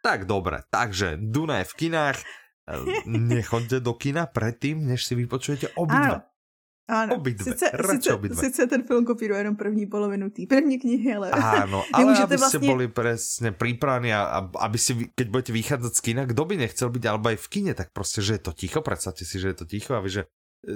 [0.01, 2.17] Tak dobre, takže Duna je v kinách.
[3.05, 6.30] Nechoďte do kina predtým, než si vypočujete obidve.
[6.89, 8.35] Ano, Obidve, sice, sice, obidve.
[8.35, 12.59] sice ten film kopíruje jenom první polovinu té první knihy, ale Áno, ale aby ste
[12.59, 16.89] vlastne- boli presne pripravení a, aby si, keď budete vychádzať z kina, kto by nechcel
[16.91, 19.57] byť alebo aj v kine, tak proste, že je to ticho, predstavte si, že je
[19.63, 20.23] to ticho a vy, že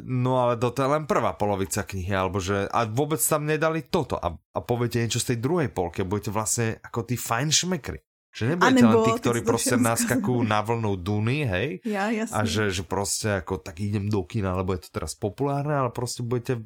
[0.08, 4.18] no ale to je len prvá polovica knihy, alebo že a vôbec tam nedali toto
[4.18, 8.00] a, a poviete niečo z tej druhej polky a budete vlastne ako tí fajn šmekry.
[8.36, 12.36] Že nebudete len tí, ktorí proste naskakujú na vlnu Duny, hej, já jasně.
[12.36, 15.90] a že, že proste ako tak idem do kina, lebo je to teraz populárne, ale
[15.90, 16.60] proste budete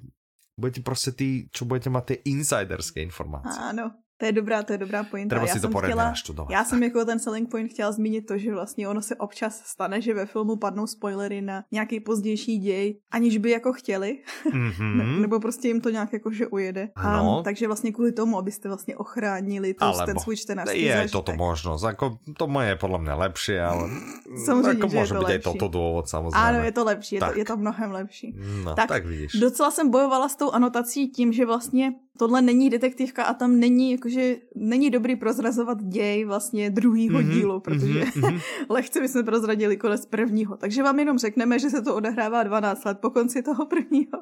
[0.59, 3.55] Budete prostě tí, čo budete mať tie insiderské informace.
[3.59, 5.31] Ano, to je dobrá, to je dobrá pointa.
[5.35, 6.51] Treba já si to poradně chtěla, naštudovat.
[6.51, 10.01] Já jsem jako ten selling point chtěla zmínit to, že vlastně ono se občas stane,
[10.01, 14.17] že ve filmu padnou spoilery na nějaký pozdější děj, aniž by jako chtěli,
[14.51, 14.95] Mm-hmm.
[14.97, 16.89] ne, nebo prostě jim to nějak jako že ujede.
[16.95, 17.39] Ano.
[17.39, 21.11] A, takže vlastně kvůli tomu, abyste vlastně ochránili tu, Alebo ten svůj čtenářský je zážitek.
[21.11, 22.05] toto možnosť, ako
[22.37, 23.83] to moje je podľa mňa lepšie, ale
[24.45, 25.49] Samozřejmě, ako že je môže to byť aj lepší.
[25.49, 26.45] toto dôvod, samozrejme.
[26.47, 28.27] Ano, je to lepší, je to, je to mnohem lepší.
[28.63, 29.39] No, Tak, tak vidíš.
[29.39, 33.91] Docela jsem bojovala s tou anotací tím, že vlastně tohle není detektivka a tam není,
[33.91, 38.39] jakože není dobrý prozrazovat děj vlastně druhýho Mhm, dílu, protože mhm, mhm.
[38.69, 40.57] lehce bychom prozradili konec prvního.
[40.57, 44.17] Takže vám jenom řekneme, že se to odehrává 12 let po konci toho prvního.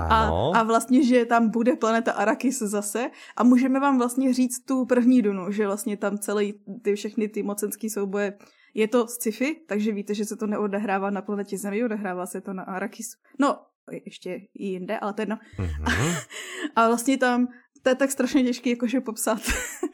[0.00, 0.52] A, Ano.
[0.56, 5.22] a vlastně, že tam bude planeta Arrakis zase a můžeme vám vlastně říct tu první
[5.22, 8.34] dunu, že vlastně tam celý ty všechny ty mocenský souboje
[8.74, 12.52] je to sci-fi, takže víte, že se to neodehrává na planetě Zemi, odehrává se to
[12.52, 13.18] na Arrakisu.
[13.38, 13.58] No,
[14.06, 15.38] ještě i jinde, ale to je jedno.
[15.58, 15.84] Mhm.
[16.76, 17.48] A vlastně tam,
[17.82, 19.38] to je tak strašně těžké jakože popsat,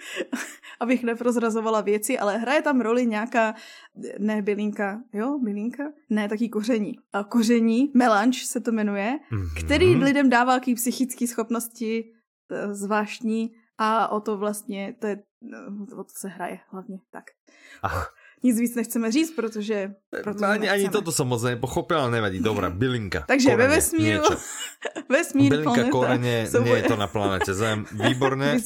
[0.81, 3.55] abych neprozrazovala věci, ale hraje tam roli nějaká,
[4.19, 5.85] ne bylinka, jo, bylinka?
[6.11, 6.95] Ne, taky koření.
[7.13, 9.19] A koření, melanž se to jmenuje,
[9.65, 10.03] který Mhm.
[10.03, 12.13] lidem dává jaký psychické schopnosti
[12.53, 15.59] eh, zvláštní a o to vlastně, to je, no,
[16.01, 17.25] o to se hraje hlavně, tak.
[17.83, 20.93] Ach, Nic víc nechceme říct, protože, protože ani, ani nechceme.
[20.93, 22.39] toto som moc nepochopil, ale nevadí.
[22.39, 23.25] Dobrá, bylinka.
[23.27, 24.25] Takže ve korene, vesmíru,
[25.09, 27.87] vesmír, Bylinka, souboje, nie je to na planete Zem.
[27.93, 28.63] Výborné.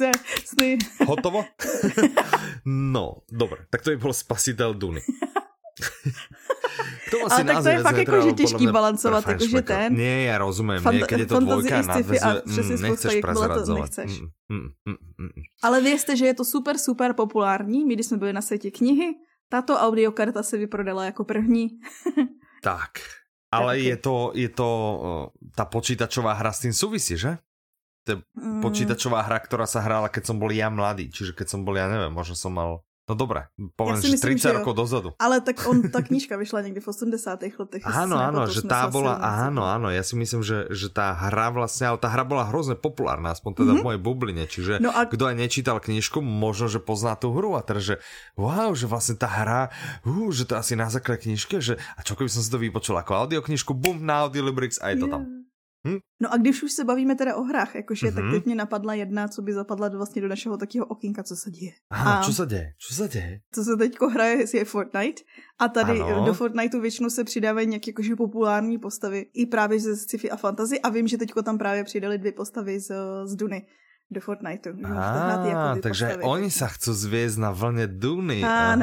[1.08, 1.44] Hotovo?
[2.64, 3.64] no, dobre.
[3.70, 5.00] Tak to by bol spasitel Duny.
[7.06, 9.96] K tomu Ale tak to je fakt jako, že těžký balancovat, jakože ten.
[9.96, 10.80] Nie, ja rozumiem.
[10.84, 14.18] Fanta- nie, keď je to dvojka i na sci-fi a dve, přesně mm, spousta, nechceš
[14.18, 15.42] to mm, mm, mm, mm.
[15.62, 17.84] Ale věřte, že je to super, super populární.
[17.84, 19.14] My, když jsme byli na světě knihy,
[19.52, 21.68] tato audiokarta se vyprodala jako první.
[22.62, 22.90] Tak.
[23.52, 24.68] Ale je to, je to
[25.52, 27.36] tá počítačová hra s tým súvisí, že?
[28.06, 31.10] To je Mm, počítačová hra, ktorá sa hrála, keď som bol ja mladý.
[31.10, 32.86] Čiže keď som bol, ja neviem, možno som mal...
[33.02, 34.56] No dobré, poviem, si že myslím, 30 že jo.
[34.62, 35.08] rokov dozadu.
[35.18, 37.42] Ale tak on, ta knížka vyšla někdy v 80.
[37.58, 37.82] letech.
[37.82, 39.74] Áno, áno, nepletu, že tá bola, asi áno, nezapomněli.
[39.74, 43.34] áno, ja si myslím, že, že tá hra vlastne, ale tá hra bola hrozne populárna,
[43.34, 47.18] aspoň teda v mojej bubline, čiže No a kto aj nečítal knižku, možno, že pozná
[47.18, 47.98] tú hru a teraz, že
[48.38, 49.74] wow, že vlastne tá hra,
[50.06, 52.94] uh, že to asi na základe knižky, že a čo keby som si to vypočul
[52.94, 55.41] ako audioknižku, bum, na Audiolibrix a je to tam.
[55.88, 55.98] Hm?
[56.22, 58.14] No a když už se bavíme teda o hrách, jakože, mm-hmm.
[58.14, 58.32] tak Mhm.
[58.32, 61.50] teď mě napadla jedna, co by zapadla do, vlastně do našeho takého okénka, co se
[61.50, 61.72] děje.
[61.90, 62.66] Áno, A- čo sa deje?
[62.78, 63.42] Čo sa deje?
[63.54, 65.22] Co se teďko hraje, je Fortnite.
[65.58, 66.22] A tady Ano.
[66.26, 69.26] do Fortniteu většinou se přidávají nějaké jakože populární postavy.
[69.34, 70.80] I právě ze sci-fi a fantasy.
[70.80, 72.90] A vím, že teďko tam právě přidali dvě postavy z,
[73.24, 73.66] z Duny
[74.10, 74.76] do Fortniteu.
[74.76, 74.82] Že
[75.50, 76.22] jako ty takže postavy.
[76.24, 78.44] oni sa chcú zviesť na vlne Duny.
[78.44, 78.76] Aha,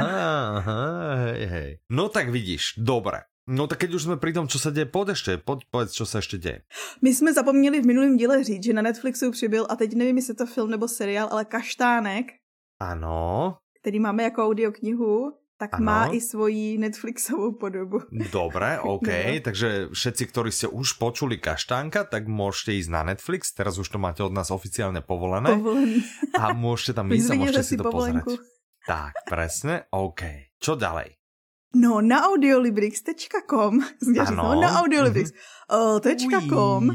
[0.57, 0.81] aha,
[1.15, 1.69] hej, hej.
[1.93, 3.29] No tak vidíš, dobre.
[3.49, 6.05] No tak keď už sme pri tom, čo sa deje, poď ešte, poď, povedz, čo
[6.05, 6.61] sa ešte deje.
[7.01, 10.31] My jsme zapomněli v minulém díle říct, že na Netflixu přibyl, a teď nevím, jestli
[10.31, 12.25] je to film nebo seriál, ale Kaštánek,
[12.79, 15.85] Áno, který máme jako audioknihu, tak Ano.
[15.85, 17.99] má i svoji Netflixovou podobu.
[18.31, 19.39] dobre, OK, No.
[19.43, 23.99] takže všetci, ktorí ste už počuli Kaštánka, tak môžete ísť na Netflix, teraz už to
[23.99, 25.99] máte od nás oficiálne povolené Povolený.
[26.39, 28.31] a môžete tam ísť a môžete si si to povolenku.
[28.39, 28.47] pozrieť.
[28.87, 30.21] Tak, presne, OK.
[30.63, 31.18] Čo ďalej?
[31.75, 33.79] No, na audiolibrix.com.
[34.01, 34.43] Říct, Ano.
[34.55, 35.31] no, na audiolibrix.
[35.69, 36.89] O, tečka com.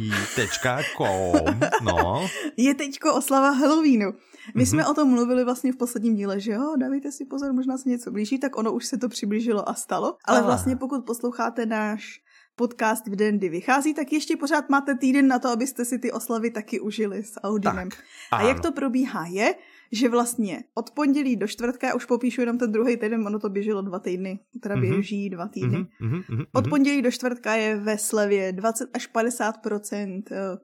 [1.82, 2.26] No.
[2.56, 4.12] Je teďko oslava Halloweenu.
[4.54, 4.66] My Mhm.
[4.66, 7.88] jsme o tom mluvili vlastně v posledním díle, že jo, dávejte si pozor, možná se
[7.88, 10.16] něco blíží, tak ono už se to přiblížilo a stalo.
[10.24, 10.46] Ale Aha.
[10.46, 12.20] vlastně pokud posloucháte náš
[12.56, 16.12] podcast v den, kdy vychází, tak ještě pořád máte týden na to, abyste si ty
[16.12, 17.88] oslavy taky užili s Audinem.
[17.88, 17.98] Tak,
[18.32, 19.54] A jak to probíhá je,
[19.94, 23.48] že vlastně od pondělí do čtvrtka, já už popíšu jenom ten druhý týden, ono to
[23.48, 24.90] běželo dva týdny, teda Mhm.
[24.90, 25.86] běží dva týdny.
[26.00, 29.56] Mhm, mhm, mhm, Od pondělí do čtvrtka je ve slevě 20 až 50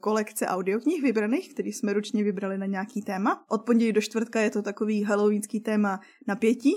[0.01, 3.45] kolekce audioknih vybraných, který jsme ručně vybrali na nějaký téma.
[3.49, 6.75] Od pondělí do čtvrtka je to takový halloweenský téma napětí.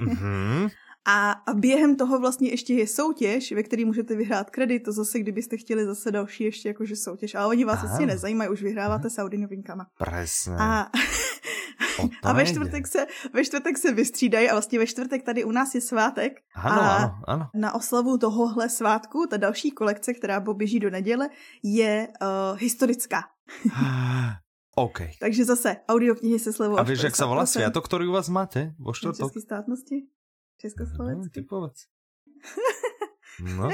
[0.00, 0.68] Mhm.
[1.06, 4.82] A, a během toho vlastně ještě je soutěž, ve které můžete vyhrát kredit.
[4.82, 7.34] To zase, kdybyste chtěli zase další ještě jakože soutěž.
[7.34, 7.94] Ale oni vás Aha.
[7.94, 9.86] asi nezajímají, už vyhráváte s Audi novinkama.
[9.98, 10.56] Presne.
[10.58, 10.90] A,
[12.22, 15.74] a ve čtvrtek, se, ve čtvrtek se vystřídají a vlastně ve čtvrtek tady u nás
[15.74, 16.32] je svátek.
[16.56, 17.44] Áno, a áno, áno.
[17.54, 21.28] na oslavu tohohle svátku, ta další kolekce, která poběží do neděle,
[21.62, 23.22] je uh, historická.
[24.76, 24.98] OK.
[25.20, 27.52] Takže zase audioknihy se slevou A vieš, jak sa volá 50%.
[27.56, 29.32] sviatok, ktorý u vás máte vo Na štvrtok?
[29.32, 29.96] České státnosti?
[30.56, 31.38] No, ty Československé?
[31.44, 31.78] povedz.
[33.36, 33.68] No,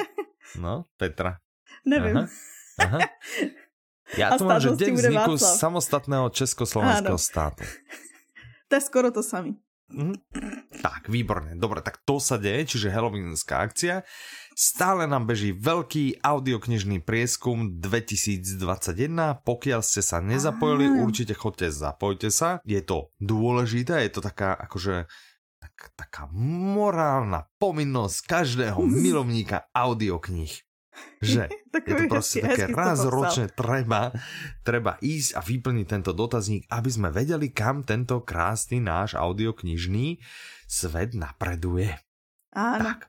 [0.58, 1.38] no, Petra.
[1.86, 2.26] Nevím.
[2.26, 2.26] Aha,
[2.82, 2.98] aha.
[4.18, 5.54] Ja A tu mám, že deň vzniku Václav.
[5.54, 7.22] samostatného československého Áno.
[7.22, 7.62] státu.
[8.66, 9.54] To je skoro to samý.
[9.92, 10.16] Mhm.
[10.80, 11.52] Tak, výborne.
[11.54, 14.00] Dobre, tak to sa deje, čiže halloweenská akcia.
[14.52, 18.56] Stále nám beží veľký audioknižný prieskum 2021.
[19.44, 21.04] Pokiaľ ste sa nezapojili, Aha.
[21.04, 22.64] určite chodte, zapojte sa.
[22.64, 25.04] Je to dôležité, je to taká akože
[25.62, 26.26] tak, taká
[26.74, 30.50] morálna povinnosť každého milovníka audioknih.
[31.22, 31.48] Že
[31.88, 34.12] je to prostě také raz ročne treba,
[34.60, 40.20] treba ísť a vyplniť tento dotazník, aby sme vedeli, kam tento krásny náš audioknižný
[40.68, 41.96] svet napreduje.
[42.52, 42.84] Áno.
[42.84, 43.08] Tak.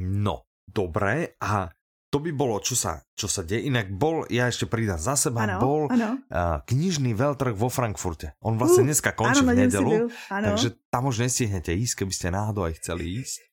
[0.00, 1.68] No, dobré a
[2.08, 3.68] to by bolo, čo sa, čo sa deje.
[3.68, 6.20] Inak bol, ja ešte pridám za seba, ano, bol ano.
[6.32, 8.32] Uh, knižný veľtrh vo Frankfurte.
[8.40, 9.92] On vlastne uh, dneska končí ano, v nedelu,
[10.28, 13.44] takže tam už nestihnete ísť, keby ste náhodou aj chceli ísť.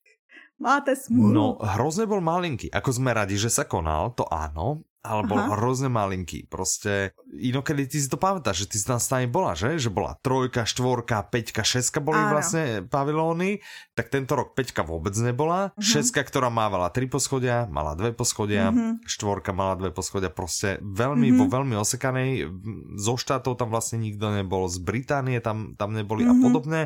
[0.55, 1.35] Máte smůlu.
[1.35, 2.71] No, hrozne bol malinký.
[2.71, 5.53] Ako sme radi, že sa konal, to áno, ale bol Aha.
[5.53, 6.49] hrozne malinký.
[6.49, 9.77] Proste, inokedy ty si to pamätáš, že ty si tam stane bola, že?
[9.77, 12.33] Že bola trojka, štvorka, peťka, šeska boli Áno.
[12.33, 13.61] vlastne pavilóny,
[13.93, 15.69] tak tento rok peťka vôbec nebola.
[15.77, 15.85] Uh-huh.
[15.85, 19.05] Šeska, ktorá mávala tri poschodia, mala dve poschodia, uh-huh.
[19.05, 21.39] štvorka mala dve poschodia, proste veľmi, uh-huh.
[21.39, 22.49] vo veľmi osekanej.
[22.97, 26.33] Zo štátov tam vlastne nikto nebol, z Británie tam, tam neboli uh-huh.
[26.33, 26.81] a podobne.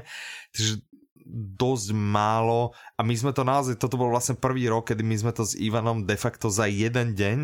[0.51, 0.83] Takže
[1.29, 5.31] dosť málo a my sme to naozaj, toto bol vlastne prvý rok, kedy my sme
[5.31, 7.37] to s Ivanom de facto za jeden deň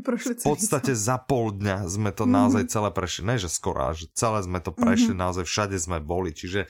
[0.00, 2.36] Prošli v podstate za pol dňa sme to mm-hmm.
[2.36, 3.22] naozaj celé prešli.
[3.28, 5.24] Ne, že skoro, že celé sme to prešli, mm-hmm.
[5.24, 6.32] naozaj všade sme boli.
[6.32, 6.66] Čiže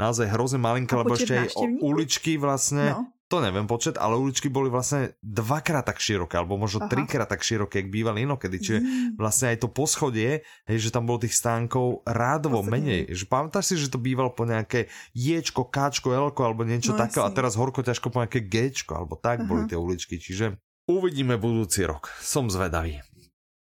[0.00, 1.52] naozaj hrozne malinké, lebo ešte aj
[1.84, 3.12] uličky vlastne, no.
[3.28, 6.90] to neviem počet, ale uličky boli vlastne dvakrát tak široké, alebo možno Aha.
[6.90, 8.56] trikrát tak široké, jak bývali inokedy.
[8.56, 9.20] Čiže mm.
[9.20, 12.72] vlastne aj to poschodie, hej, že tam bolo tých stánkov rádovo Posledný.
[12.80, 13.00] menej.
[13.12, 17.20] Že pamätáš si, že to býval po nejaké Ječko, Kčko, Lko alebo niečo no, také
[17.20, 19.48] a teraz horko ťažko po nejaké Gčko alebo tak Aha.
[19.48, 20.16] boli tie uličky.
[20.16, 20.56] Čiže
[20.90, 22.10] Uvidíme budúci rok.
[22.18, 22.98] Som zvedavý.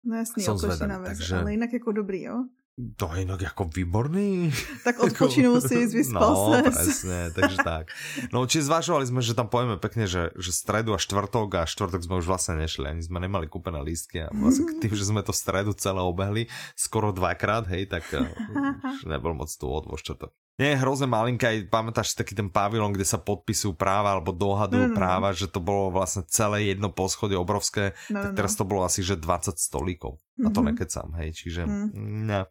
[0.01, 1.37] No jasný, Som zvedavý, na takže...
[1.37, 2.49] ale jinak jako dobrý, jo?
[2.95, 4.53] To je jinak jako výborný.
[4.83, 6.63] Tak odpočinul si, vyspal no, ses.
[6.63, 7.91] presne, takže tak.
[8.31, 12.01] No, či zvažovali sme, že tam pojeme pekne, že, že stredu a štvrtok a štvrtok
[12.01, 15.35] sme už vlastne nešli, ani sme nemali kúpené lístky a vlastne tým, že sme to
[15.35, 16.47] v stredu celé obehli
[16.79, 18.25] skoro dvakrát, hej, tak uh,
[19.03, 20.31] už nebol moc tu odvo štvrtok.
[20.59, 24.85] Nie je hrozne malinká, pamätáš si taký ten pavilon, kde sa podpisujú práva alebo dohadujú
[24.85, 24.99] no, no, no.
[24.99, 28.37] práva, že to bolo vlastne celé jedno poschodie obrovské, no, tak no.
[28.37, 30.19] teraz to bolo asi, že 20 stolíkov.
[30.19, 30.45] Mm-hmm.
[30.45, 30.67] A to mhm.
[30.75, 31.63] nekecam, hej, čiže...
[31.63, 31.89] Mm.
[32.27, 32.41] Ne.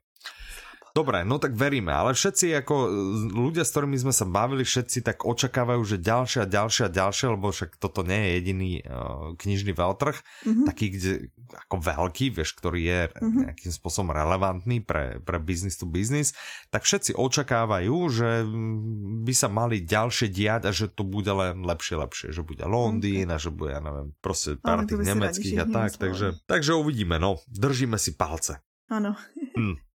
[0.97, 2.89] Dobre, no tak veríme, ale všetci ako e,
[3.33, 7.77] ľudia, s ktorými sme sa bavili, všetci tak očakávajú, že ďalšia, ďalšia, ďalšia, lebo však
[7.77, 10.67] toto nie je jediný uh, knižný veľtrh, mm-hmm.
[10.67, 11.13] taký, kde
[11.69, 13.41] ako veľký, vieš, ktorý je mm-hmm.
[13.49, 16.33] nejakým spôsobom relevantný pre, pre business to business,
[16.69, 18.45] tak všetci očakávajú, že
[19.25, 23.29] by sa mali ďalšie diať a že to bude len lepšie, lepšie, že bude Londýn
[23.29, 23.35] okay.
[23.35, 27.41] a že bude, ja neviem, proste pár tých nemeckých a tak, takže, takže uvidíme, no,
[27.49, 28.61] držíme si palce.
[28.89, 29.13] Áno.
[29.57, 29.77] hm.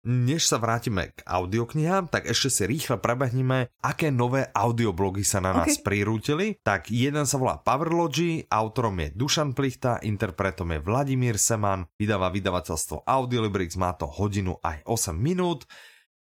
[0.00, 5.52] Než sa vrátime k audioknihám, tak ešte si rýchle prebehneme, aké nové audioblogy sa na
[5.52, 5.84] nás okay.
[5.84, 6.56] prirútili.
[6.64, 13.04] Tak jeden sa volá Powerlogy, autorom je Dušan Plichta, interpretom je Vladimír Seman, vydáva vydavateľstvo
[13.04, 15.68] Audiolibrix, má to hodinu aj 8 minút.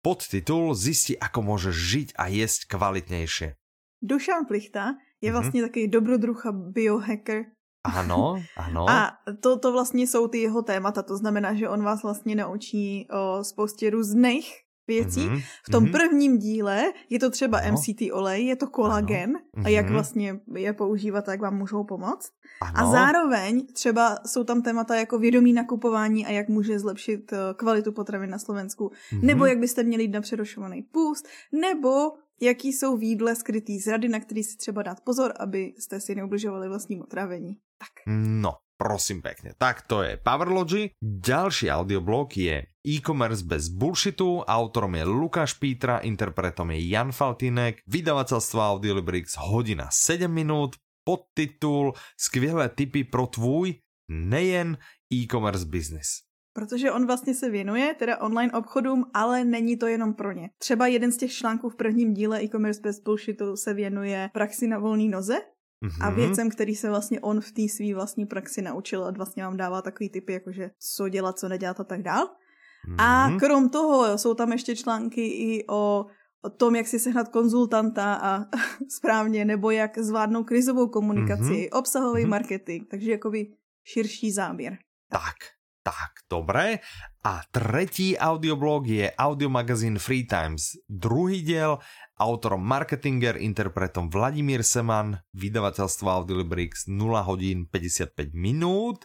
[0.04, 3.56] Podtitul Zisti, ako môžeš žiť a jesť kvalitnejšie.
[4.04, 5.40] Dušan Plichta je mhm.
[5.40, 5.68] vlastně mm-hmm.
[5.72, 7.44] takový dobrodruh a biohacker,
[7.84, 8.90] ano, ano.
[8.90, 13.08] A to, to vlastně jsou ty jeho témata, to znamená, že on vás vlastně naučí
[13.12, 15.20] o spoustě různých věcí.
[15.20, 15.44] Mm-hmm.
[15.68, 15.92] V tom mm-hmm.
[15.92, 17.72] prvním díle je to třeba ano.
[17.72, 19.66] MCT olej, je to kolagen ano.
[19.66, 19.94] a jak mhm.
[19.94, 22.32] vlastně je používat, jak vám můžou pomoct.
[22.62, 22.74] Ano.
[22.76, 28.28] A zároveň třeba jsou tam témata jako vědomí nakupování a jak může zlepšit kvalitu potravy
[28.28, 29.24] na Slovensku, mm-hmm.
[29.24, 34.20] nebo jak byste měli jít na přerušovaný půst, nebo jaký jsou výdle skrytý zrady, na
[34.20, 37.58] který si třeba dát pozor, abyste si neubližovali vlastnímu trávení.
[37.84, 38.08] Tak.
[38.16, 39.52] No, prosím pekne.
[39.60, 40.96] Tak to je Powerlogy.
[41.04, 44.40] Ďalší audioblog je e-commerce bez bullshitu.
[44.48, 52.72] Autorom je Lukáš Pítra, interpretom je Jan Faltinek, vydavateľstvo Audiolibrix hodina 7 minút, podtitul Skvělé
[52.72, 54.78] tipy pro tvůj nejen
[55.12, 56.24] e-commerce business.
[56.56, 60.50] Protože on vlastně se věnuje teda online obchodům, ale není to jenom pro ně.
[60.58, 64.80] Třeba jeden z těch článků v prvním díle e-commerce bez bullshitu se věnuje praxi na
[64.80, 65.36] volný noze,
[65.84, 66.06] mm-hmm.
[66.06, 69.58] a věcem, který se vlastně on v té své vlastní praxi naučil a vlastně vám
[69.58, 72.26] dává takový typy, jakože co dělat, co nedělat a tak dál.
[72.26, 72.96] Mm-hmm.
[72.98, 76.06] A krom toho jsou tam ještě články i o,
[76.42, 78.46] o tom, jak si sehnat konzultanta a
[78.98, 81.78] správně, nebo jak zvládnout krizovou komunikaci, mm-hmm.
[81.78, 82.30] obsahový mm-hmm.
[82.30, 83.48] marketing, takže jakoby
[83.84, 84.78] širší záběr.
[85.10, 85.36] Tak,
[85.84, 86.80] tak, dobré.
[87.24, 90.80] A tretí audioblog je audiomagazín Free Times.
[90.88, 91.80] Druhý diel,
[92.20, 99.04] autorom marketinger, interpretom Vladimír Seman, vydavateľstvo Audiolibrix 0 hodín 55 minút.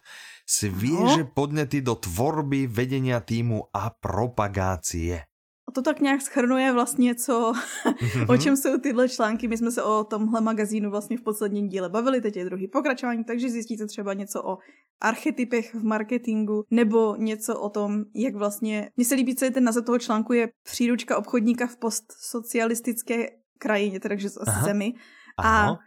[0.49, 1.31] Svieže no.
[1.35, 5.29] podnety do tvorby, vedenia týmu a propagácie.
[5.71, 7.53] To tak nějak schrnuje vlastně, co,
[8.29, 9.49] o čem jsou tyhle články.
[9.49, 13.25] My jsme se o tomhle magazínu vlastně v posledním díle bavili, teď je druhý pokračování,
[13.25, 14.59] takže zjistíte třeba něco o
[15.01, 19.65] archetypech v marketingu, nebo něco o tom, jak vlastně, mně se líbí, co je ten
[19.65, 23.27] název toho článku, je příručka obchodníka v postsocialistické
[23.59, 24.95] krajině, takže asi zemi.
[25.45, 25.79] A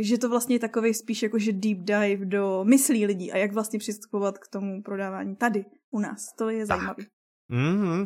[0.00, 3.52] že to vlastně je takový spíš jako, že deep dive do myslí lidí a jak
[3.52, 6.32] vlastně přistupovat k tomu prodávání tady u nás.
[6.38, 7.04] To je zajímavé.
[7.50, 8.00] Mm-hmm.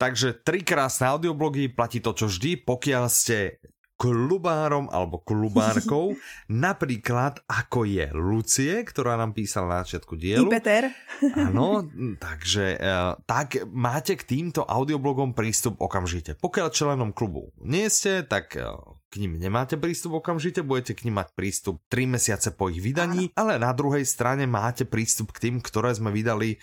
[0.00, 3.60] Takže tri krásne audioblogy, platí to čo vždy, pokiaľ ste
[3.98, 6.14] klubárom alebo klubárkou,
[6.48, 10.46] napríklad ako je Lucie, ktorá nám písala na začiatku dielu.
[10.46, 10.94] I Peter.
[11.34, 11.82] Áno,
[12.30, 16.38] takže uh, tak máte k týmto audioblogom prístup okamžite.
[16.38, 18.78] Pokiaľ členom klubu nie ste, tak uh,
[19.10, 23.34] k ním nemáte prístup okamžite, budete k ním mať prístup 3 mesiace po ich vydaní,
[23.34, 26.62] ale na druhej strane máte prístup k tým, ktoré sme vydali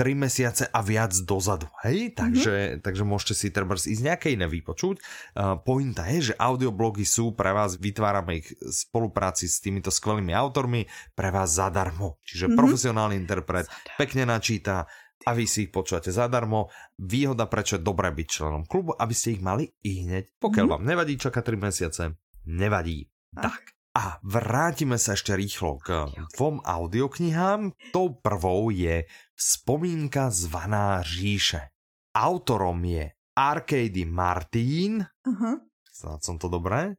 [0.00, 1.68] 3 mesiace a viac dozadu.
[1.84, 2.16] Hej?
[2.16, 2.80] Takže, mm-hmm.
[2.80, 4.96] takže môžete si treba ísť nejaké iné vypočuť.
[5.36, 10.32] Uh, pointa je, že audioblogy sú pre vás, vytvárame ich v spolupráci s týmito skvelými
[10.32, 12.16] autormi, pre vás zadarmo.
[12.24, 12.56] Čiže mm-hmm.
[12.56, 14.00] profesionálny interpret zadarmo.
[14.00, 14.88] pekne načíta
[15.20, 16.72] a vy si ich počúvate zadarmo.
[16.96, 20.32] Výhoda, prečo je dobré byť členom klubu, aby ste ich mali i hneď.
[20.40, 20.80] Pokiaľ mm-hmm.
[20.80, 22.02] vám nevadí čakať 3 mesiace,
[22.48, 23.04] nevadí.
[23.36, 23.52] Tak.
[23.52, 23.79] tak.
[24.00, 27.76] A vrátime sa ešte rýchlo k dvom audioknihám.
[27.92, 29.04] Tou prvou je
[29.36, 31.68] Vzpomínka zvaná říše.
[32.16, 35.04] Autorom je Arcady Martin.
[35.04, 35.60] Uh-huh.
[35.92, 36.96] Snad som to dobré.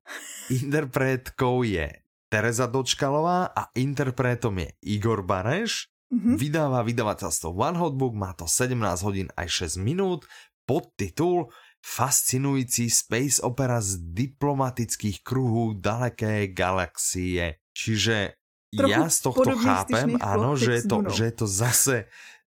[0.54, 1.90] Interpretkou je
[2.30, 5.90] Tereza Dočkalová a interpretom je Igor Bareš.
[6.14, 6.38] Uh-huh.
[6.38, 10.30] Vydáva vydavateľstvo One Hot Book, má to 17 hodín aj 6 minút.
[10.70, 11.50] Podtitul
[11.86, 17.56] fascinující space opera z diplomatických kruhů daleké galaxie.
[17.74, 18.34] Čiže
[18.72, 21.98] Trochu ja z tohto chápem, áno, že je, to, že je to zase,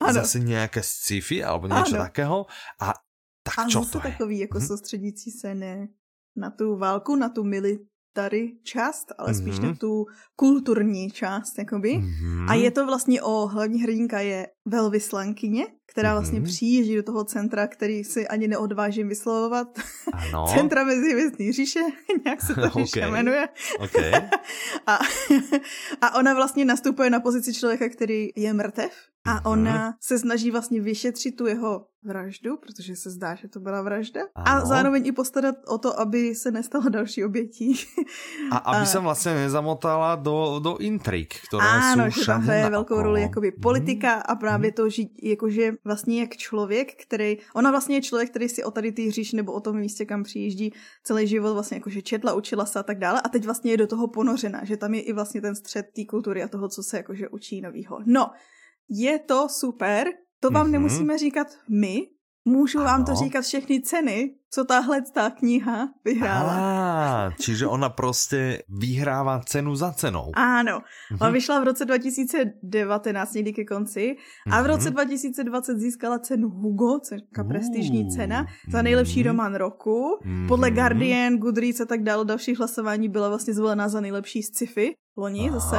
[0.00, 2.46] zase nějaké sci-fi alebo něco takého.
[2.80, 2.96] A
[3.44, 4.02] tak a čo to je?
[4.02, 4.66] takový jako hm?
[4.66, 5.88] soustředící se ne
[6.36, 7.78] na tu válku, na tu mili,
[8.14, 9.62] tady část, ale spíš mm-hmm.
[9.62, 10.06] na tu
[10.36, 11.98] kulturní část, jakoby.
[11.98, 12.50] Mm-hmm.
[12.50, 16.12] A je to vlastně o, hlavní hrdinka je velvyslankyně, která mm-hmm.
[16.12, 19.78] vlastně přijíždí do toho centra, který si ani neodvážím vyslovovat.
[20.12, 20.46] Ano.
[20.54, 21.80] Centra mezi hvězdný říše,
[22.24, 23.10] nějak se to okay.
[23.10, 23.48] jmenuje.
[23.78, 24.12] Okay.
[24.86, 24.98] a,
[26.00, 28.92] a ona vlastně nastupuje na pozici člověka, který je mrtev
[29.26, 29.50] a mm-hmm.
[29.50, 34.20] ona se snaží vlastně vyšetřit tu jeho vraždu, protože se zdá, že to byla vražda.
[34.34, 34.46] Ano.
[34.46, 37.74] A zároveň i postarat o to, aby se nestalo další obětí.
[38.50, 43.02] A aby se vlastně nezamotala do, do intrik, které ano, jsou že tam hraje velkou
[43.02, 44.74] roli jakoby politika a právě mm.
[44.74, 48.92] to, že jakože vlastně jak člověk, který, ona vlastně je člověk, který si o tady
[48.92, 50.72] ty říš nebo o tom místě, kam přijíždí
[51.04, 53.86] celý život vlastně jakože četla, učila se a tak dále a teď vlastně je do
[53.86, 56.96] toho ponořena, že tam je i vlastně ten střed té kultury a toho, co se
[56.96, 57.98] jakože učí novýho.
[58.06, 58.30] No,
[58.88, 60.08] je to super,
[60.40, 60.70] to vám mm-hmm.
[60.70, 62.13] nemusíme říkat my,
[62.44, 62.86] Můžu ano.
[62.86, 66.52] vám to říkat všechny ceny, co tahle ta kniha vyhrála.
[67.26, 70.30] Ah, čiže ona prostě vyhrává cenu za cenou.
[70.34, 70.80] Ano,
[71.10, 71.18] mhm.
[71.20, 74.16] ona vyšla v roce 2019 někdy ke konci
[74.50, 75.80] a v roce 2020 mhm.
[75.80, 79.28] získala cenu Hugo, což je prestižní cena, za nejlepší mhm.
[79.28, 80.18] román roku.
[80.48, 85.50] Podle Guardian, Goodreads a tak dále dalších hlasování byla vlastně zvolená za nejlepší sci-fi loni
[85.52, 85.76] zase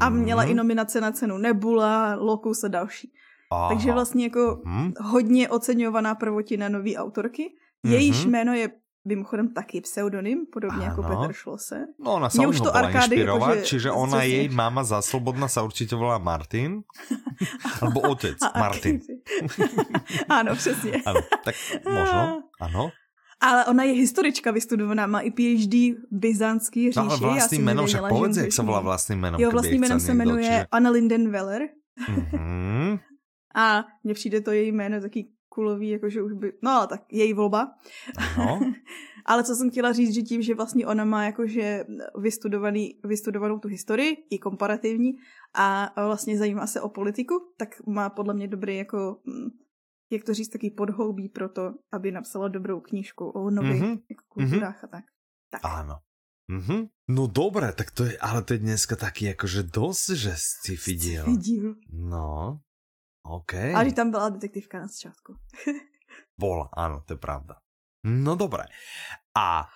[0.00, 3.12] a měla i nominace na cenu Nebula, Locus a další.
[3.50, 3.68] Aha.
[3.68, 4.92] Takže vlastně jako hmm.
[5.00, 7.54] hodně oceňovaná prvotina nový autorky.
[7.84, 8.30] Jejíž mm-hmm.
[8.30, 8.70] jméno je
[9.04, 11.12] mimochodem taky pseudonym, podobně jako ano.
[11.12, 11.86] jako Petr Schlosser.
[12.04, 15.64] No ona sa už to Arkády, inšpirovať, že, čiže ona jej mama za slobodná sa
[15.64, 16.84] určitě volá Martin,
[17.80, 19.00] alebo otec Martin.
[20.28, 21.00] ano, přesně.
[21.06, 22.90] ano, tak možno, ano.
[23.40, 26.98] Ale ona je historička vystudovaná, má i PhD v byzantský říši.
[26.98, 29.40] No, ale vlastním jménem, však povedz, jak se volá vlastním jménem.
[29.40, 30.66] Jo, vlastním jménem se jmenuje čiže...
[30.72, 31.62] Anna Linden Weller.
[32.08, 33.00] Mm-hmm.
[33.54, 37.32] A mně přijde to její jméno taky kulový, jakože už by, no ale tak její
[37.32, 37.74] volba.
[38.38, 38.60] No.
[39.24, 41.84] ale co jsem chtěla říct, že tím, že vlastně ona má jakože
[42.18, 45.12] vystudovaný, vystudovanou tu historii, i komparativní,
[45.54, 49.50] a vlastně zajímá se o politiku, tak má podle mě dobrý jako, mm,
[50.10, 54.00] jak to říct, taký podhoubí pro to, aby napsala dobrou knížku o nových mm-hmm.
[54.10, 54.88] jako kulturách mm-hmm.
[54.88, 55.04] a tak.
[55.50, 55.60] tak.
[55.64, 55.98] Ano.
[56.50, 56.88] Mm-hmm.
[57.08, 61.24] No dobré, tak to je, ale to je dneska taky jakože dost, že sci-fi díl.
[61.92, 62.60] No,
[63.22, 63.54] OK.
[63.74, 65.36] Ale že tam byla detektivka na začátku.
[66.40, 67.60] Bola, áno, to je pravda.
[68.04, 68.64] No dobré.
[69.36, 69.68] A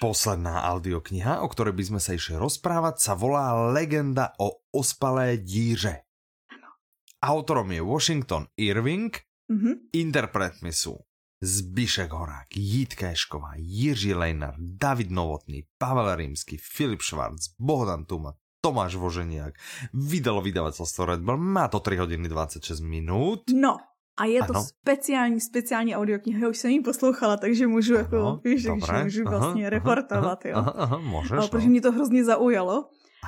[0.00, 6.00] posledná audiokniha, o ktorej by sme sa išli rozprávať, sa volá Legenda o ospalé díře.
[6.48, 6.68] Ano.
[7.20, 9.12] Autorom je Washington Irving,
[9.52, 9.92] mm-hmm.
[9.92, 10.96] interpretmi sú
[11.40, 19.00] Zbišek Horák, Jitka Ešková, Jiří Lejnar, David Novotný, Pavel Rímsky, Filip Švarc, Bohdan Tuma, Tomáš
[19.00, 19.56] Voženiak.
[19.96, 23.48] Vydalo vydavateľstvo Red Bull, má to 3 hodiny 26 minút.
[23.48, 23.80] No,
[24.20, 24.64] A je to Ano.
[24.68, 26.38] speciální, speciální audiokniha.
[26.44, 28.86] Já už jsem ji poslouchala, takže můžu, jako, Ano, víš, dobré.
[28.86, 30.56] takže můžu Aha, vlastně aha, reportovat, jo.
[30.56, 31.48] Aha, aha, můžeš, no.
[31.48, 32.84] protože mě to hrozně zaujalo.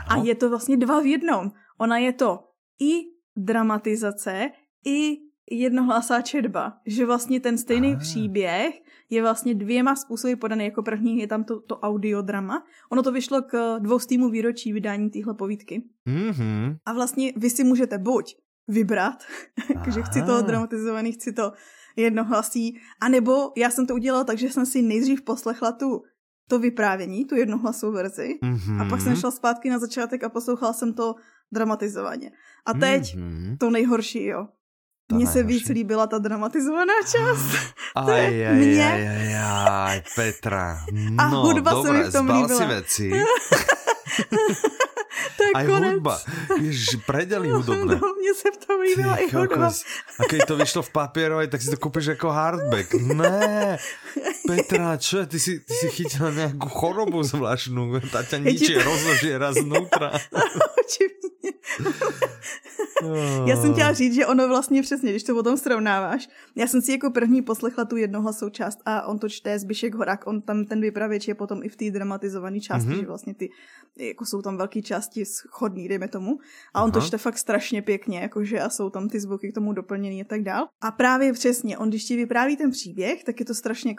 [0.09, 0.25] A Ano.
[0.25, 1.51] je to vlastně dva v jednom.
[1.81, 2.39] Ona je to
[2.81, 2.93] i
[3.37, 4.51] dramatizace,
[4.87, 5.17] i
[5.51, 6.73] jednohlasá četba.
[6.87, 7.99] Že vlastně ten stejný Ah.
[7.99, 8.82] příběh
[9.13, 10.65] je vlastně dvěma způsoby podaný.
[10.65, 12.65] Jako první je tam to, to audiodrama.
[12.93, 15.83] Ono to vyšlo k dvoustýmu výročí vydání téhle povídky.
[16.09, 16.77] Mhm.
[16.87, 18.35] A vlastně vy si můžete buď
[18.69, 19.25] vybrat,
[19.95, 20.43] že chci to Aha.
[20.43, 21.53] dramatizovaný, chci to
[21.97, 26.03] jednohlasí, anebo já jsem to udělala tak, že jsem si nejdřív poslechla tu
[26.49, 28.81] to vyprávění, tu jednohlasou verzi, Mhm.
[28.81, 31.15] a pak jsem šla zpátky na začátek a poslouchala jsem to
[31.53, 32.31] dramatizovaně.
[32.67, 33.57] A teď Mhm.
[33.61, 34.47] to nejhorší, jo.
[35.13, 37.57] To Mně se víc líbila ta dramatizovaná část.
[37.97, 38.93] Aj, je aj, mně.
[38.93, 39.35] aj, aj,
[39.69, 40.81] aj, Petra.
[41.19, 42.59] A No, hudba se dobré, mi v tom líbila.
[42.59, 43.13] si veci.
[45.53, 45.93] je Aj konec.
[45.95, 46.15] hudba.
[46.61, 47.95] Ježiš, predeli hudobné.
[48.01, 49.47] No, mně se v tom líbila i hudba.
[49.47, 49.85] kokos.
[50.19, 52.89] A keď to vyšlo v papierovej, tak si to kúpiš ako hardback.
[52.95, 53.79] Ne,
[54.47, 55.27] Petra, čo?
[55.27, 57.95] Ty si, ty si chytila nejakú chorobu zvláštnu.
[58.03, 60.11] Ja ti ničie, to- znútra.
[60.83, 61.53] Očividně.
[63.47, 66.93] Já jsem chtěla říct, že ono vlastně přesně, když to potom srovnáváš, já jsem si
[66.93, 70.81] jako první poslechla tu jednohlasou část a on to čte Zbyšek Horák, on tam ten
[70.81, 72.97] vypravěč je potom i v té dramatizované části, Mhm.
[72.97, 73.01] mm-hmm.
[73.01, 73.51] že vlastně ty,
[73.97, 76.39] jako jsou tam velké části schodný, dejme tomu,
[76.75, 77.07] a on to Aha.
[77.07, 80.43] čte fakt strašně pěkně, jakože a jsou tam ty zvuky k tomu doplněný a tak
[80.43, 80.69] dál.
[80.81, 83.95] A právě přesně, on když ti vypráví ten příběh, tak je to strašně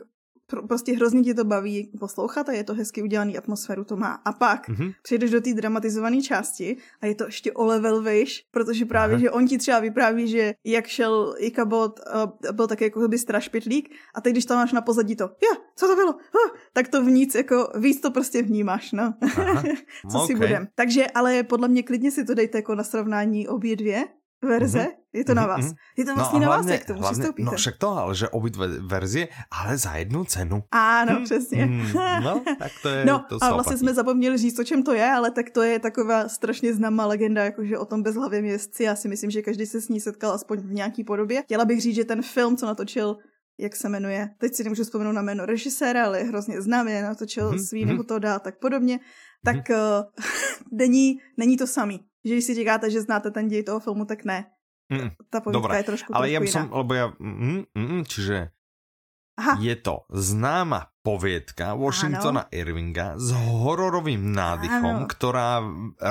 [0.61, 4.13] prostě hrozně ti to baví poslouchat a je to hezky udělaný, atmosféru to má.
[4.25, 4.91] A pak Mhm.
[5.03, 9.21] přejdeš do té dramatizované části a je to ještě o level vyš, protože právě, Aha.
[9.21, 11.99] že on ti třeba vypráví, že jak šel Ikabot,
[12.49, 15.61] uh, byl taky jako by strašpitlík a teď, když tam máš na pozadí to, jo,
[15.75, 19.13] co to bylo, huh, tak to vníc, jako víc to prostě vnímáš, no.
[19.21, 19.63] Aha.
[20.11, 20.39] co si OK.
[20.39, 20.67] budem.
[20.75, 24.05] Takže, ale podle mě klidně si to dejte jako na srovnání obě dvě
[24.43, 24.87] verze, Mhm.
[25.13, 25.65] je to na Mhm, vás.
[25.65, 25.73] mhm.
[25.97, 27.45] Je to No vlastně a na vás, hlavne, jak k tomu hlavne, přistoupíte.
[27.51, 30.63] no však to, ale že obidve verzie, ale za jednu cenu.
[30.71, 31.65] Ano, přesně.
[31.65, 31.87] Mm,
[32.23, 35.05] no, tak to je, No to a vlastně jsme zapomněli říct, o čem to je,
[35.11, 38.83] ale tak to je taková strašně známá legenda, jakože o tom bezhlavém jezdci.
[38.83, 41.41] Já si myslím, že každý se s ní setkal aspoň v nějaký podobě.
[41.41, 43.17] Chtěla bych říct, že ten film, co natočil,
[43.59, 47.47] jak se jmenuje, teď si nemůžu vzpomenout na jméno režiséra, ale je hrozně známý, natočil
[47.47, 47.65] Mhm, mm-hmm.
[47.67, 47.89] svý mhm.
[47.91, 48.99] nebo to dá, tak podobně,
[49.45, 49.75] tak uh,
[50.71, 51.99] není, není to samý.
[52.25, 54.45] Že když si říkáte, že znáte ten děj toho filmu, tak ne.
[54.91, 56.55] Mm, Ta povídka Dobre, je trošku, ale trošku ja by jiná.
[56.55, 58.37] som, lebo ja, mm, mm, čiže
[59.39, 65.09] Aha, je to známa poviedka Washingtona Irvinga s hororovým nádychom, Áno.
[65.09, 65.63] ktorá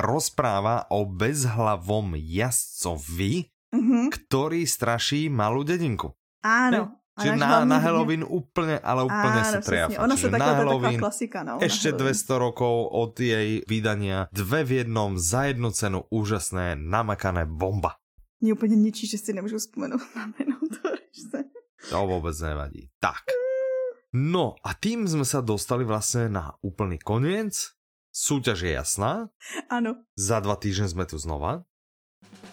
[0.03, 6.11] rozpráva o bezhlavom jazdcovi, mhm, ktorý straší malú dedinku.
[6.43, 6.99] áno.
[7.13, 10.01] Čiže na, na Halloween úplne, ale úplne Áno, sa triafa.
[10.01, 11.61] Ona se je taková Halloween klasika, no.
[11.61, 12.41] ešte Halloween.
[12.41, 18.01] 200 rokov od jej vydania, dve v jednom, za jednu cenu, úžasné, namakané bomba.
[18.41, 20.57] Mě úplně ničí, že si nemůžu vzpomenout na jméno
[21.13, 21.49] režiséra.
[21.89, 22.89] To vôbec nevadí.
[23.03, 23.27] Tak.
[24.15, 27.75] No a tým sme sa dostali vlastne na úplný koniec.
[28.13, 29.27] Súťaž je jasná.
[29.67, 30.05] Ano.
[30.15, 31.65] Za dva týždne sme tu znova.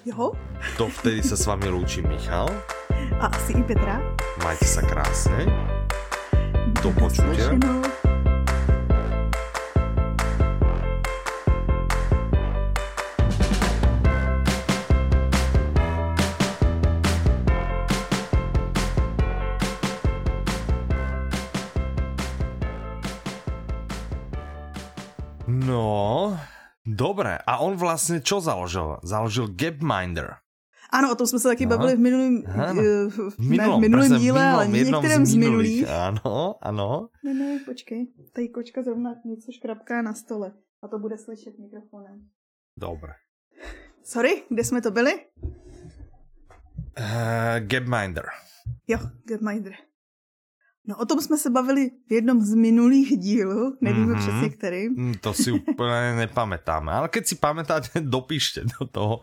[0.08, 0.32] Jo?
[0.80, 2.48] Dovtedy sa s vami lúči Michal.
[3.20, 4.00] A asi i Petra.
[4.40, 5.44] Majte sa krásne.
[6.80, 6.90] Do.
[6.96, 7.84] Naslyšenou.
[25.50, 26.38] No,
[26.86, 27.36] dobre.
[27.42, 29.02] A on vlastne čo založil?
[29.02, 30.40] Založil Gapminder.
[30.92, 31.70] Ano, o tom jsme se taky No.
[31.78, 32.82] bavili v minulém, Ano.
[32.82, 35.86] eh, v, minulom, v minulém díle, ale minulom, jednom některém z minulých.
[35.86, 35.88] minulých.
[35.90, 37.08] Áno, áno.
[37.24, 38.06] Ne, ne, počkej.
[38.34, 40.52] Tady kočka zrovna něco škrapká na stole.
[40.82, 42.26] A to bude slyšet mikrofonem.
[42.76, 43.12] Dobre.
[44.04, 45.12] Sorry, kde jsme to byli?
[46.98, 48.24] Uh, Gapminder.
[48.88, 49.72] Jo, Gapminder.
[50.90, 54.18] No o tom jsme se bavili v jednom z minulých dílů, nevíme Mhm.
[54.18, 54.88] přesně který.
[54.90, 56.90] Mm, To si úplne nepamätáme.
[56.90, 59.14] Ale keď si pamätáte, dopíšte do toho,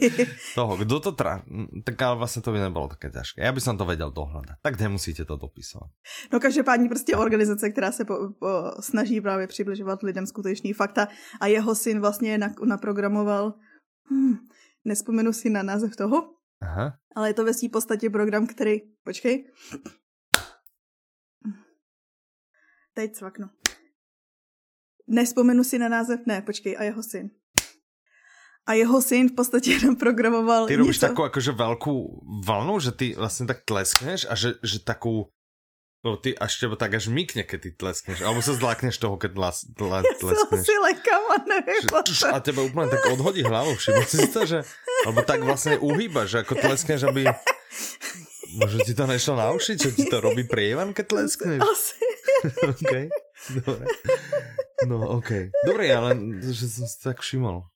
[0.56, 1.44] toho kdo to tra...
[1.84, 3.44] Tak ale vlastne to by nebolo také ťažké.
[3.44, 4.64] Ja by som to vedel dohľadať.
[4.64, 5.90] Tak nemusíte to dopisovať.
[6.32, 8.48] No každopádně prostě organizace, která se po, po,
[8.80, 11.08] snaží právě přibližovat lidem skutečný fakta
[11.40, 13.54] a jeho syn vlastně na, naprogramoval,
[14.10, 14.34] hm,
[14.84, 16.30] nespomenu si na název toho,
[16.62, 16.92] Aha.
[17.16, 19.44] ale je to ve své podstatě program, který, počkej,
[23.00, 23.46] teď cvaknu.
[25.10, 27.30] Nespomenu si na název, ne, počkej, a jeho syn.
[28.68, 31.06] A jeho syn v podstatě naprogramoval Ty robíš něco.
[31.08, 31.94] takú akože veľkú
[32.46, 35.32] vlnu, že ty vlastne tak tleskneš a že, že takú
[36.00, 38.24] No ty až teba tak až mykne, keď ty tleskneš.
[38.24, 39.68] Alebo sa zlákneš toho, keď tla, se
[40.16, 40.64] tleskneš.
[40.64, 41.82] asi lekám a nevím.
[42.08, 44.58] Že- A teba úplne tak odhodí hlavu, všimol si to, že...
[45.04, 47.28] Alebo tak vlastne uhýbaš, že ako tleskneš, aby...
[48.56, 51.60] Možno ti to nešlo na uši, čo ti to robí prievan, keď tleskneš?
[51.60, 52.00] Asi.
[52.72, 52.92] OK,
[53.60, 53.84] dobre.
[54.88, 55.52] No, OK.
[55.64, 57.68] Dobre, ja len, že som si tak všimol.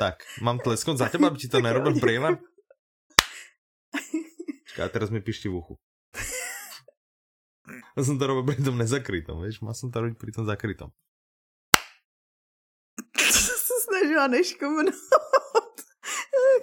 [0.00, 2.40] Tak, mám tlesknúť za teba, aby ti to nerobil prievan?
[4.72, 5.74] Čaká, teraz mi pišti v uchu.
[7.94, 9.62] Ja som to robil pri tom nezakrytom, vieš?
[9.62, 10.90] Mal som to robiť pri tom zakrytom.
[13.64, 14.94] se snažila neškomnout.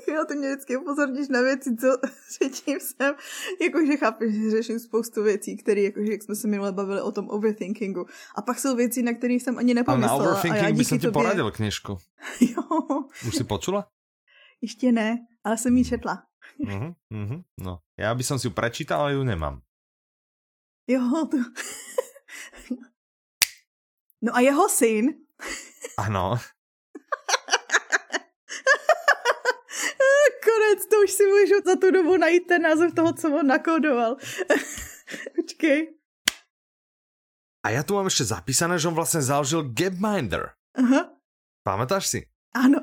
[0.07, 1.87] Já to mě vždycky upozorníš na věci, co
[2.41, 3.15] řečím jsem.
[3.61, 7.29] Jakože chápeš, že řeším spoustu věcí, které, jakože jak jsme se minule bavili o tom
[7.29, 8.05] overthinkingu.
[8.35, 10.13] A pak jsou věci, na které jsem ani A na nepomyslela.
[10.13, 11.13] a já overthinking by díky som ti tobě...
[11.13, 11.97] poradil knižku.
[12.41, 12.63] Jo,
[13.27, 13.87] Už si počula?
[14.61, 16.23] ještě ne, ale jsem ji četla.
[16.59, 17.79] Mhm, mhm, no.
[17.97, 19.61] Ja by som si ju prečítal, ale ju nemám.
[20.87, 21.37] Jo, to...
[24.21, 25.13] No a jeho syn,
[25.97, 26.37] Ano.
[30.51, 34.17] Konec, to už si můžu za tu dobu najít ten název toho, co on nakódoval.
[35.35, 35.79] Počkej.
[37.61, 40.57] A ja tu mám ešte zapísané, že on vlastne založil Gapminder.
[40.73, 41.13] Aha.
[41.61, 42.19] Pamätáš si?
[42.53, 42.79] Ano,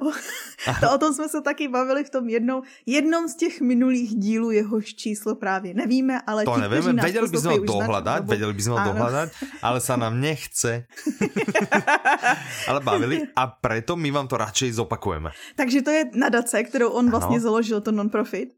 [0.80, 4.50] to o tom jsme se taky bavili v tom jednou, jednom z těch minulých dílů,
[4.50, 8.52] jehož číslo právě nevíme, ale To ti, nás vedeli by sme ho dohľadať, dobu- vedeli
[8.56, 9.28] by sme ho dohľadať,
[9.60, 10.88] ale sa nám nechce.
[12.68, 15.36] ale bavili a preto my vám to radšej zopakujeme.
[15.56, 17.42] Takže to je nadace, kterou on vlastně Ano.
[17.44, 18.48] založil, to non-profit.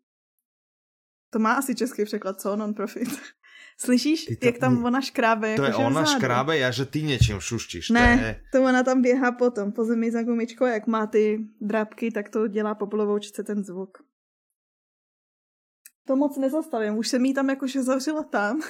[1.32, 3.08] To má asi český překlad, co non-profit.
[3.81, 5.57] Slyšíš, Ty to- jak tam ona škrábe?
[5.57, 6.18] To je jakože ona vzadu?
[6.20, 7.89] škrábe, ja že ty niečím šuštíš.
[7.89, 7.95] Je...
[7.97, 12.28] Ne, to ona tam běhá potom po zemi za gumičkou, jak má ty drápky, tak
[12.28, 14.05] to dělá po polovoučce ten zvuk.
[16.07, 18.57] To moc nezastavím, už jsem jí tam jakože zavřela tam.
[18.57, 18.64] Mhm.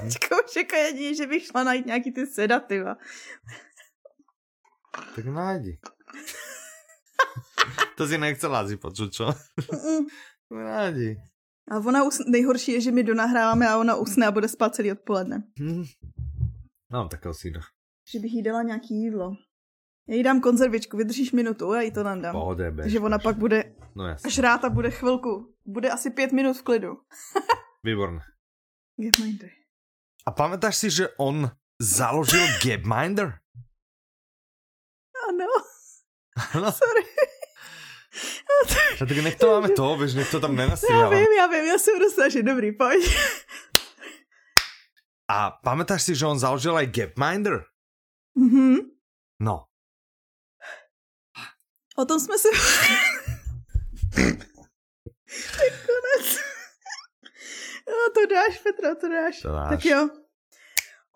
[0.12, 2.96] Teďka už jako jedině, že bych šla najít nějaký ty sedativa.
[5.16, 5.78] Tak nájdi.
[7.96, 9.32] to si nechcela si počuť, čo?
[10.52, 11.16] Nájdi.
[11.70, 12.18] A ona us...
[12.26, 15.42] nejhorší je, že my donahráváme a ona usne a bude spát celý odpoledne.
[15.60, 15.84] Hm.
[16.92, 17.60] Mám takého syna.
[18.12, 19.36] Že bych jí dala nějaký jídlo.
[20.08, 22.32] Já jí dám konzervičku, vydržíš minutu, já jí to tam dám.
[22.32, 23.22] Pohode, bež, Takže ona bež.
[23.24, 24.30] pak bude No jasne.
[24.30, 25.54] žrát a bude chvilku.
[25.66, 26.96] Bude asi pět minut v klidu.
[27.84, 28.20] Výborné.
[28.98, 29.50] Gapminder.
[30.26, 31.50] A pamätáš si, že on
[31.82, 33.38] založil Gapminder?
[35.28, 35.46] Ano,
[36.54, 36.70] Áno.
[36.72, 37.02] sorry.
[38.96, 41.16] A tak nech to máme to, vieš, nech to tam Já nenastrieľame.
[41.16, 43.04] vím, já vím, já se budu snažit, dobrý, pojď.
[45.28, 47.66] A pamätáš si, že on založil aj Gapminder?
[48.38, 48.94] Mhm.
[49.42, 49.66] No.
[51.98, 52.48] O tom jsme se...
[55.86, 56.26] Konec.
[57.88, 59.40] No, to dáš, Petra, to dáš.
[59.42, 59.68] To dáš.
[59.70, 60.08] Tak jo.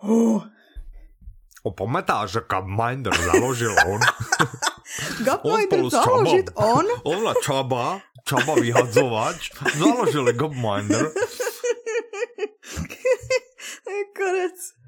[0.03, 0.41] O,
[1.69, 4.01] Pamätáš, že Gapminder založil on?
[5.27, 6.87] Gapminder založit on?
[7.05, 11.13] on a Čaba, Čaba vyhadzovač, založili Gapminder.
[14.17, 14.80] Konec.